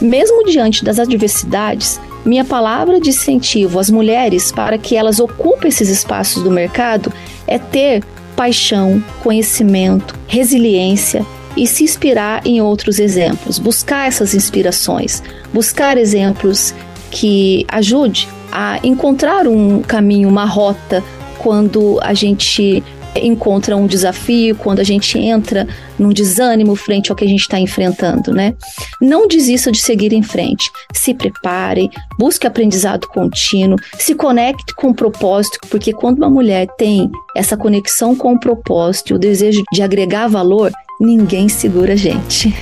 Mesmo 0.00 0.44
diante 0.44 0.84
das 0.84 0.98
adversidades, 0.98 2.00
minha 2.24 2.44
palavra 2.44 2.98
de 2.98 3.10
incentivo 3.10 3.78
às 3.78 3.90
mulheres 3.90 4.50
para 4.50 4.78
que 4.78 4.96
elas 4.96 5.20
ocupem 5.20 5.68
esses 5.68 5.88
espaços 5.88 6.42
do 6.42 6.50
mercado 6.50 7.12
é 7.46 7.58
ter 7.58 8.02
paixão, 8.34 9.02
conhecimento, 9.22 10.14
resiliência 10.26 11.24
e 11.56 11.66
se 11.66 11.84
inspirar 11.84 12.46
em 12.46 12.60
outros 12.60 12.98
exemplos, 12.98 13.58
buscar 13.58 14.08
essas 14.08 14.34
inspirações, 14.34 15.22
buscar 15.52 15.96
exemplos 15.98 16.74
que 17.10 17.66
ajude 17.68 18.28
a 18.50 18.78
encontrar 18.82 19.46
um 19.46 19.82
caminho, 19.82 20.28
uma 20.28 20.44
rota 20.44 21.02
quando 21.38 21.98
a 22.02 22.14
gente 22.14 22.82
encontra 23.16 23.76
um 23.76 23.86
desafio, 23.86 24.56
quando 24.56 24.80
a 24.80 24.84
gente 24.84 25.18
entra 25.18 25.66
num 25.98 26.10
desânimo 26.10 26.74
frente 26.74 27.10
ao 27.10 27.16
que 27.16 27.24
a 27.24 27.28
gente 27.28 27.40
está 27.40 27.58
enfrentando, 27.58 28.32
né? 28.32 28.54
Não 29.00 29.28
desista 29.28 29.70
de 29.70 29.80
seguir 29.80 30.12
em 30.12 30.22
frente. 30.22 30.70
Se 30.94 31.12
prepare, 31.12 31.90
busque 32.18 32.46
aprendizado 32.46 33.06
contínuo, 33.08 33.78
se 33.98 34.14
conecte 34.14 34.74
com 34.74 34.88
o 34.88 34.94
propósito, 34.94 35.58
porque 35.68 35.92
quando 35.92 36.18
uma 36.18 36.30
mulher 36.30 36.66
tem 36.78 37.10
essa 37.36 37.56
conexão 37.56 38.14
com 38.16 38.32
o 38.32 38.40
propósito 38.40 39.14
o 39.14 39.18
desejo 39.18 39.62
de 39.72 39.82
agregar 39.82 40.28
valor, 40.28 40.72
ninguém 41.02 41.48
segura 41.48 41.94
a 41.94 41.96
gente. 41.96 42.54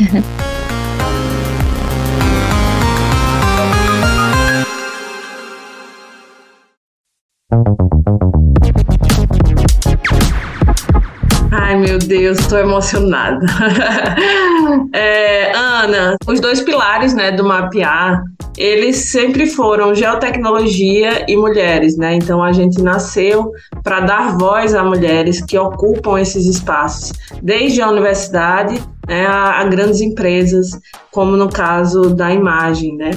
Ai, 11.52 11.76
meu 11.76 11.98
Deus, 11.98 12.38
estou 12.38 12.58
emocionada. 12.58 13.44
é, 14.94 15.52
Ana, 15.54 16.16
os 16.26 16.40
dois 16.40 16.62
pilares 16.62 17.12
né, 17.12 17.30
do 17.32 17.44
mapear, 17.44 18.22
eles 18.56 18.96
sempre 18.96 19.46
foram 19.46 19.94
geotecnologia 19.94 21.24
e 21.28 21.36
mulheres, 21.36 21.96
né? 21.96 22.14
Então 22.14 22.42
a 22.42 22.52
gente 22.52 22.80
nasceu 22.82 23.52
para 23.82 24.00
dar 24.00 24.36
voz 24.38 24.74
a 24.74 24.82
mulheres 24.82 25.42
que 25.44 25.56
ocupam 25.56 26.20
esses 26.20 26.46
espaços, 26.46 27.12
desde 27.42 27.80
a 27.80 27.88
universidade 27.88 28.82
né, 29.10 29.26
a, 29.26 29.60
a, 29.60 29.64
grandes 29.64 30.00
empresas, 30.00 30.70
como 31.10 31.36
no 31.36 31.48
caso 31.48 32.14
da 32.14 32.32
imagem, 32.32 32.96
né, 32.96 33.10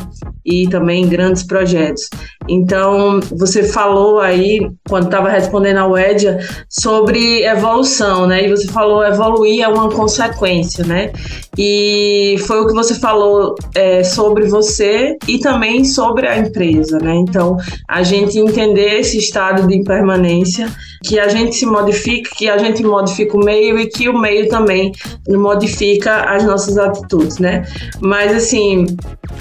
e 0.44 0.68
também 0.68 1.08
grandes 1.08 1.44
projetos. 1.44 2.10
Então, 2.50 3.20
você 3.32 3.62
falou 3.62 4.20
aí, 4.20 4.68
quando 4.90 5.06
estava 5.06 5.30
respondendo 5.30 5.78
a 5.78 5.86
Wedia, 5.86 6.40
sobre 6.68 7.46
evolução, 7.46 8.26
né, 8.26 8.44
e 8.44 8.50
você 8.50 8.68
falou 8.68 9.06
evoluir 9.06 9.62
é 9.62 9.68
uma 9.68 9.88
consequência, 9.88 10.84
né, 10.84 11.14
e 11.56 12.38
foi 12.48 12.62
o 12.62 12.68
que 12.68 12.74
você 12.74 12.96
falou 12.96 13.54
é, 13.76 14.04
sobre 14.04 14.48
você 14.48 15.16
e 15.28 15.38
também 15.38 15.86
sobre 15.86 16.28
a 16.28 16.40
empresa, 16.40 16.98
né, 16.98 17.14
então, 17.14 17.56
a 17.88 18.02
gente 18.02 18.40
entender 18.40 19.00
esse 19.00 19.20
estado 19.20 19.68
de 19.68 19.78
impermanência, 19.78 20.74
que 21.04 21.20
a 21.20 21.28
gente 21.28 21.56
se 21.56 21.66
modifica, 21.66 22.30
que 22.36 22.50
a 22.50 22.58
gente 22.58 22.84
modifica 22.84 23.36
o 23.36 23.44
meio 23.44 23.78
e 23.78 23.88
que 23.88 24.08
o 24.08 24.18
meio 24.18 24.48
também 24.48 24.92
modifica 25.28 26.22
as 26.30 26.44
nossas 26.44 26.78
atitudes, 26.78 27.40
né? 27.40 27.66
Mas 28.00 28.34
assim, 28.36 28.86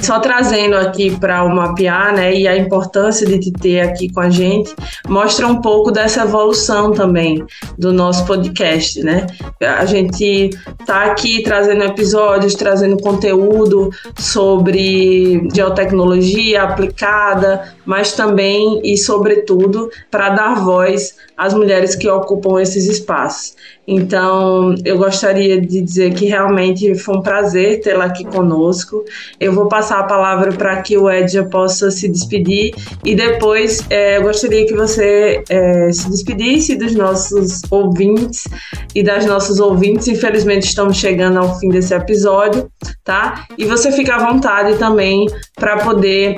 só 0.01 0.19
trazendo 0.19 0.77
aqui 0.77 1.17
para 1.19 1.45
o 1.45 1.55
mapear, 1.55 2.15
né, 2.15 2.35
e 2.35 2.49
a 2.49 2.57
importância 2.57 3.27
de 3.27 3.39
te 3.39 3.53
ter 3.53 3.81
aqui 3.81 4.13
com 4.13 4.21
a 4.21 4.31
gente, 4.31 4.75
mostra 5.09 5.47
um 5.47 5.61
pouco 5.61 5.91
dessa 5.91 6.23
evolução 6.23 6.93
também 6.93 7.45
do 7.79 7.93
nosso 7.93 8.25
podcast, 8.27 9.01
né? 9.01 9.27
A 9.61 9.85
gente 9.85 10.51
tá 10.85 11.05
aqui 11.05 11.43
trazendo 11.43 11.85
episódios, 11.85 12.55
trazendo 12.55 12.97
conteúdo 12.97 13.91
sobre 14.19 15.49
geotecnologia 15.55 16.63
aplicada, 16.63 17.73
mas 17.85 18.13
também 18.13 18.81
e 18.83 18.97
sobretudo 18.97 19.91
para 20.11 20.31
dar 20.31 20.55
voz 20.57 21.15
às 21.37 21.52
mulheres 21.53 21.95
que 21.95 22.09
ocupam 22.09 22.61
esses 22.61 22.87
espaços. 22.87 23.55
Então, 23.87 24.75
eu 24.85 24.97
gostaria 24.97 25.61
de 25.61 25.81
dizer 25.81 26.15
que 26.15 26.27
realmente 26.27 26.95
foi 26.95 27.17
um 27.17 27.23
prazer 27.23 27.81
tê-la 27.81 28.05
aqui 28.05 28.25
conosco. 28.25 29.05
Eu 29.41 29.53
vou 29.53 29.67
passar 29.67 29.99
a 29.99 30.05
palavra 30.05 30.53
para 30.53 30.81
que 30.83 30.97
o 30.97 31.11
Edja 31.11 31.45
possa 31.45 31.91
se 31.91 32.09
despedir 32.09 32.75
e 33.05 33.15
depois 33.15 33.85
é, 33.91 34.19
eu 34.19 34.23
gostaria 34.23 34.67
que 34.67 34.75
você 34.75 35.43
é, 35.49 35.91
se 35.93 36.09
despedisse 36.11 36.77
dos 36.77 36.95
nossos 36.95 37.63
ouvintes 37.71 38.45
e 38.95 39.03
das 39.03 39.27
nossas 39.27 39.59
ouvintes. 39.59 40.07
Infelizmente, 40.07 40.69
estamos 40.69 40.97
chegando 40.97 41.39
ao 41.39 41.59
fim 41.59 41.69
desse 41.69 41.93
episódio, 41.93 42.71
tá? 43.03 43.47
E 43.59 43.65
você 43.65 43.91
fica 43.91 44.15
à 44.15 44.33
vontade 44.33 44.79
também 44.79 45.27
para 45.57 45.79
poder 45.79 46.37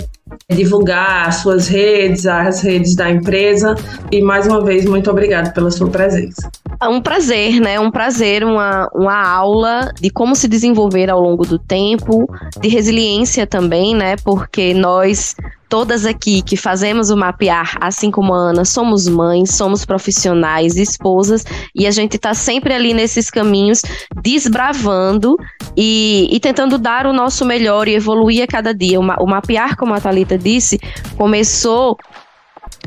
divulgar 0.51 1.29
as 1.29 1.37
suas 1.37 1.69
redes, 1.69 2.27
as 2.27 2.63
redes 2.63 2.95
da 2.95 3.11
empresa. 3.11 3.75
E 4.11 4.23
mais 4.23 4.47
uma 4.47 4.65
vez, 4.65 4.85
muito 4.85 5.11
obrigado 5.11 5.53
pela 5.53 5.71
sua 5.71 5.89
presença. 5.89 6.51
É 6.81 6.89
um 6.89 7.01
prazer, 7.01 7.61
né? 7.61 7.79
Um 7.79 7.91
prazer, 7.91 8.45
uma, 8.45 8.89
uma 8.95 9.27
aula 9.27 9.93
de 10.01 10.11
como 10.11 10.35
se 10.35 10.49
desenvolver 10.49 11.11
ao 11.11 11.21
longo 11.21 11.45
do 11.47 11.59
tempo, 11.59 12.29
de 12.61 12.69
resiliência 12.69 13.47
também, 13.47 13.95
né? 13.95 14.17
Porque 14.25 14.75
nós 14.75 15.37
todas 15.75 16.07
aqui 16.07 16.41
que 16.41 16.57
fazemos 16.57 17.11
o 17.11 17.17
mapear, 17.17 17.77
assim 17.81 18.09
como 18.09 18.33
a 18.33 18.37
Ana, 18.37 18.65
somos 18.65 19.09
mães, 19.09 19.57
somos 19.57 19.85
profissionais, 19.85 20.77
esposas, 20.77 21.45
e 21.75 21.85
a 21.85 21.91
gente 21.91 22.15
está 22.15 22.33
sempre 22.33 22.73
ali 22.73 22.95
nesses 22.95 23.29
caminhos, 23.29 23.83
desbravando 24.23 25.37
e, 25.77 26.29
e, 26.31 26.39
tentando 26.39 26.79
dar 26.79 27.09
o 27.09 27.13
nosso 27.13 27.45
melhor 27.45 27.89
e 27.89 27.95
evoluir 27.97 28.45
a 28.45 28.47
cada 28.47 28.73
dia. 28.73 29.01
O, 29.01 29.03
o 29.03 29.27
mapear, 29.27 29.77
como 29.77 29.93
a 29.93 30.01
Thalita 30.01 30.39
disse, 30.39 30.79
começou 31.17 31.99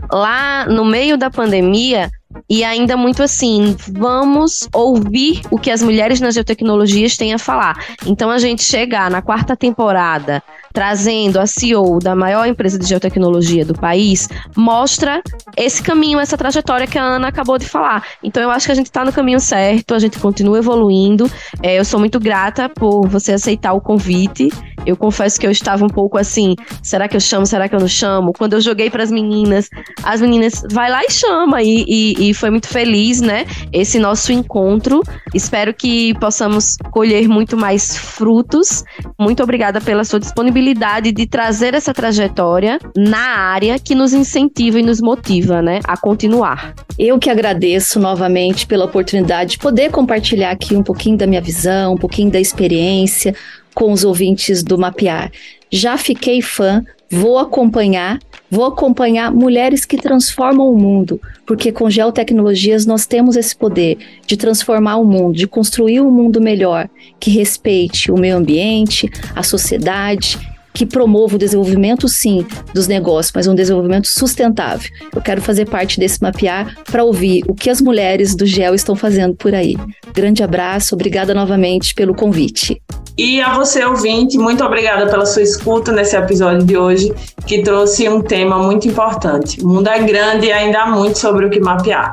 lá 0.09 0.65
no 0.65 0.85
meio 0.85 1.17
da 1.17 1.29
pandemia 1.29 2.09
e 2.49 2.63
ainda 2.63 2.95
muito 2.95 3.23
assim, 3.23 3.75
vamos 3.91 4.67
ouvir 4.73 5.41
o 5.51 5.57
que 5.57 5.71
as 5.71 5.81
mulheres 5.81 6.19
nas 6.19 6.33
geotecnologias 6.35 7.17
têm 7.17 7.33
a 7.33 7.39
falar. 7.39 7.77
Então 8.05 8.29
a 8.29 8.37
gente 8.37 8.63
chegar 8.63 9.09
na 9.09 9.21
quarta 9.21 9.55
temporada 9.55 10.41
trazendo 10.77 11.39
a 11.39 11.47
CEO 11.47 11.97
da 11.97 12.15
maior 12.15 12.45
empresa 12.45 12.77
de 12.77 12.85
geotecnologia 12.85 13.65
do 13.65 13.73
país, 13.73 14.29
mostra 14.55 15.23
esse 15.55 15.81
caminho, 15.81 16.19
essa 16.19 16.37
trajetória 16.37 16.85
que 16.85 16.99
a 16.99 17.03
Ana 17.03 17.29
acabou 17.29 17.57
de 17.57 17.65
falar. 17.65 18.05
Então 18.21 18.43
eu 18.43 18.51
acho 18.51 18.67
que 18.67 18.71
a 18.71 18.75
gente 18.75 18.85
está 18.85 19.03
no 19.03 19.11
caminho 19.11 19.39
certo, 19.39 19.95
a 19.95 19.99
gente 19.99 20.19
continua 20.19 20.59
evoluindo. 20.59 21.29
É, 21.63 21.79
eu 21.79 21.83
sou 21.83 21.99
muito 21.99 22.19
grata 22.19 22.69
por 22.69 23.07
você 23.07 23.33
aceitar 23.33 23.73
o 23.73 23.81
convite. 23.81 24.49
Eu 24.85 24.95
confesso 24.95 25.39
que 25.39 25.47
eu 25.47 25.51
estava 25.51 25.83
um 25.83 25.89
pouco 25.89 26.17
assim, 26.17 26.55
será 26.83 27.07
que 27.07 27.15
eu 27.15 27.19
chamo, 27.19 27.45
será 27.45 27.67
que 27.67 27.75
eu 27.75 27.79
não 27.79 27.87
chamo? 27.87 28.31
Quando 28.31 28.53
eu 28.53 28.61
joguei 28.61 28.89
para 28.89 29.01
as 29.01 29.11
meninas, 29.11 29.69
as 30.03 30.21
meninas, 30.21 30.63
vai 30.71 30.91
lá 30.91 31.01
e 31.03 31.11
chama. 31.11 31.61
E, 31.63 31.85
e, 31.87 32.16
e 32.17 32.33
foi 32.33 32.49
muito 32.49 32.67
feliz, 32.67 33.21
né? 33.21 33.45
Esse 33.71 33.99
nosso 33.99 34.31
encontro. 34.31 35.01
Espero 35.33 35.73
que 35.73 36.13
possamos 36.15 36.77
colher 36.91 37.27
muito 37.27 37.55
mais 37.55 37.97
frutos. 37.97 38.83
Muito 39.19 39.43
obrigada 39.43 39.79
pela 39.79 40.03
sua 40.03 40.19
disponibilidade 40.19 41.11
de 41.11 41.25
trazer 41.25 41.73
essa 41.73 41.93
trajetória 41.93 42.79
na 42.95 43.37
área 43.37 43.77
que 43.79 43.95
nos 43.95 44.13
incentiva 44.13 44.79
e 44.79 44.83
nos 44.83 45.01
motiva, 45.01 45.61
né, 45.61 45.79
a 45.85 45.97
continuar. 45.97 46.73
Eu 46.97 47.19
que 47.19 47.29
agradeço 47.29 47.99
novamente 47.99 48.65
pela 48.65 48.85
oportunidade 48.85 49.51
de 49.51 49.57
poder 49.59 49.91
compartilhar 49.91 50.51
aqui 50.51 50.75
um 50.75 50.83
pouquinho 50.83 51.17
da 51.17 51.27
minha 51.27 51.41
visão, 51.41 51.93
um 51.93 51.97
pouquinho 51.97 52.31
da 52.31 52.39
experiência 52.39 53.35
com 53.73 53.91
os 53.91 54.03
ouvintes 54.03 54.63
do 54.63 54.77
Mapear. 54.77 55.31
Já 55.71 55.97
fiquei 55.97 56.41
fã, 56.41 56.83
vou 57.11 57.37
acompanhar 57.37 58.19
Vou 58.49 58.65
acompanhar 58.65 59.31
mulheres 59.31 59.83
que 59.85 59.97
transformam 59.97 60.71
o 60.71 60.77
mundo, 60.77 61.19
porque 61.45 61.71
com 61.71 61.89
geotecnologias 61.89 62.85
nós 62.85 63.05
temos 63.05 63.35
esse 63.35 63.55
poder 63.55 63.97
de 64.25 64.37
transformar 64.37 64.97
o 64.97 65.05
mundo, 65.05 65.35
de 65.35 65.47
construir 65.47 65.99
um 65.99 66.09
mundo 66.09 66.39
melhor, 66.39 66.89
que 67.19 67.29
respeite 67.29 68.11
o 68.11 68.17
meio 68.17 68.37
ambiente, 68.37 69.09
a 69.35 69.43
sociedade 69.43 70.39
que 70.77 70.85
promova 70.85 71.37
o 71.37 71.39
desenvolvimento, 71.39 72.07
sim, 72.07 72.45
dos 72.71 72.87
negócios, 72.87 73.33
mas 73.33 73.47
um 73.47 73.55
desenvolvimento 73.55 74.07
sustentável. 74.07 74.91
Eu 75.15 75.23
quero 75.23 75.41
fazer 75.41 75.65
parte 75.65 75.99
desse 75.99 76.21
mapear 76.21 76.77
para 76.91 77.03
ouvir 77.03 77.43
o 77.47 77.55
que 77.55 77.71
as 77.71 77.81
mulheres 77.81 78.35
do 78.35 78.45
GEL 78.45 78.75
estão 78.75 78.95
fazendo 78.95 79.33
por 79.33 79.55
aí. 79.55 79.75
Grande 80.13 80.43
abraço, 80.43 80.93
obrigada 80.93 81.33
novamente 81.33 81.95
pelo 81.95 82.13
convite. 82.13 82.79
E 83.17 83.41
a 83.41 83.51
você, 83.55 83.83
ouvinte, 83.83 84.37
muito 84.37 84.63
obrigada 84.63 85.07
pela 85.07 85.25
sua 85.25 85.41
escuta 85.41 85.91
nesse 85.91 86.15
episódio 86.15 86.63
de 86.63 86.77
hoje, 86.77 87.11
que 87.47 87.63
trouxe 87.63 88.07
um 88.07 88.21
tema 88.21 88.59
muito 88.59 88.87
importante. 88.87 89.59
O 89.59 89.67
mundo 89.67 89.87
é 89.87 89.97
grande 90.03 90.45
e 90.45 90.51
ainda 90.51 90.81
há 90.81 90.85
muito 90.85 91.17
sobre 91.17 91.47
o 91.47 91.49
que 91.49 91.59
mapear. 91.59 92.11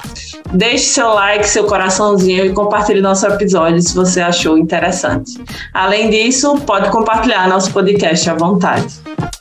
Deixe 0.55 0.85
seu 0.85 1.09
like, 1.09 1.47
seu 1.47 1.65
coraçãozinho 1.65 2.47
e 2.47 2.55
compartilhe 2.55 3.03
nosso 3.03 3.27
episódio 3.27 3.83
se 3.83 3.95
você 3.95 4.23
achou 4.23 4.57
interessante. 4.57 5.39
Além 5.75 6.09
disso, 6.09 6.57
pode 6.61 6.89
compartilhar 6.91 7.51
nosso 7.51 7.71
podcast 7.71 8.31
à 8.31 8.35
vontade. 8.55 9.34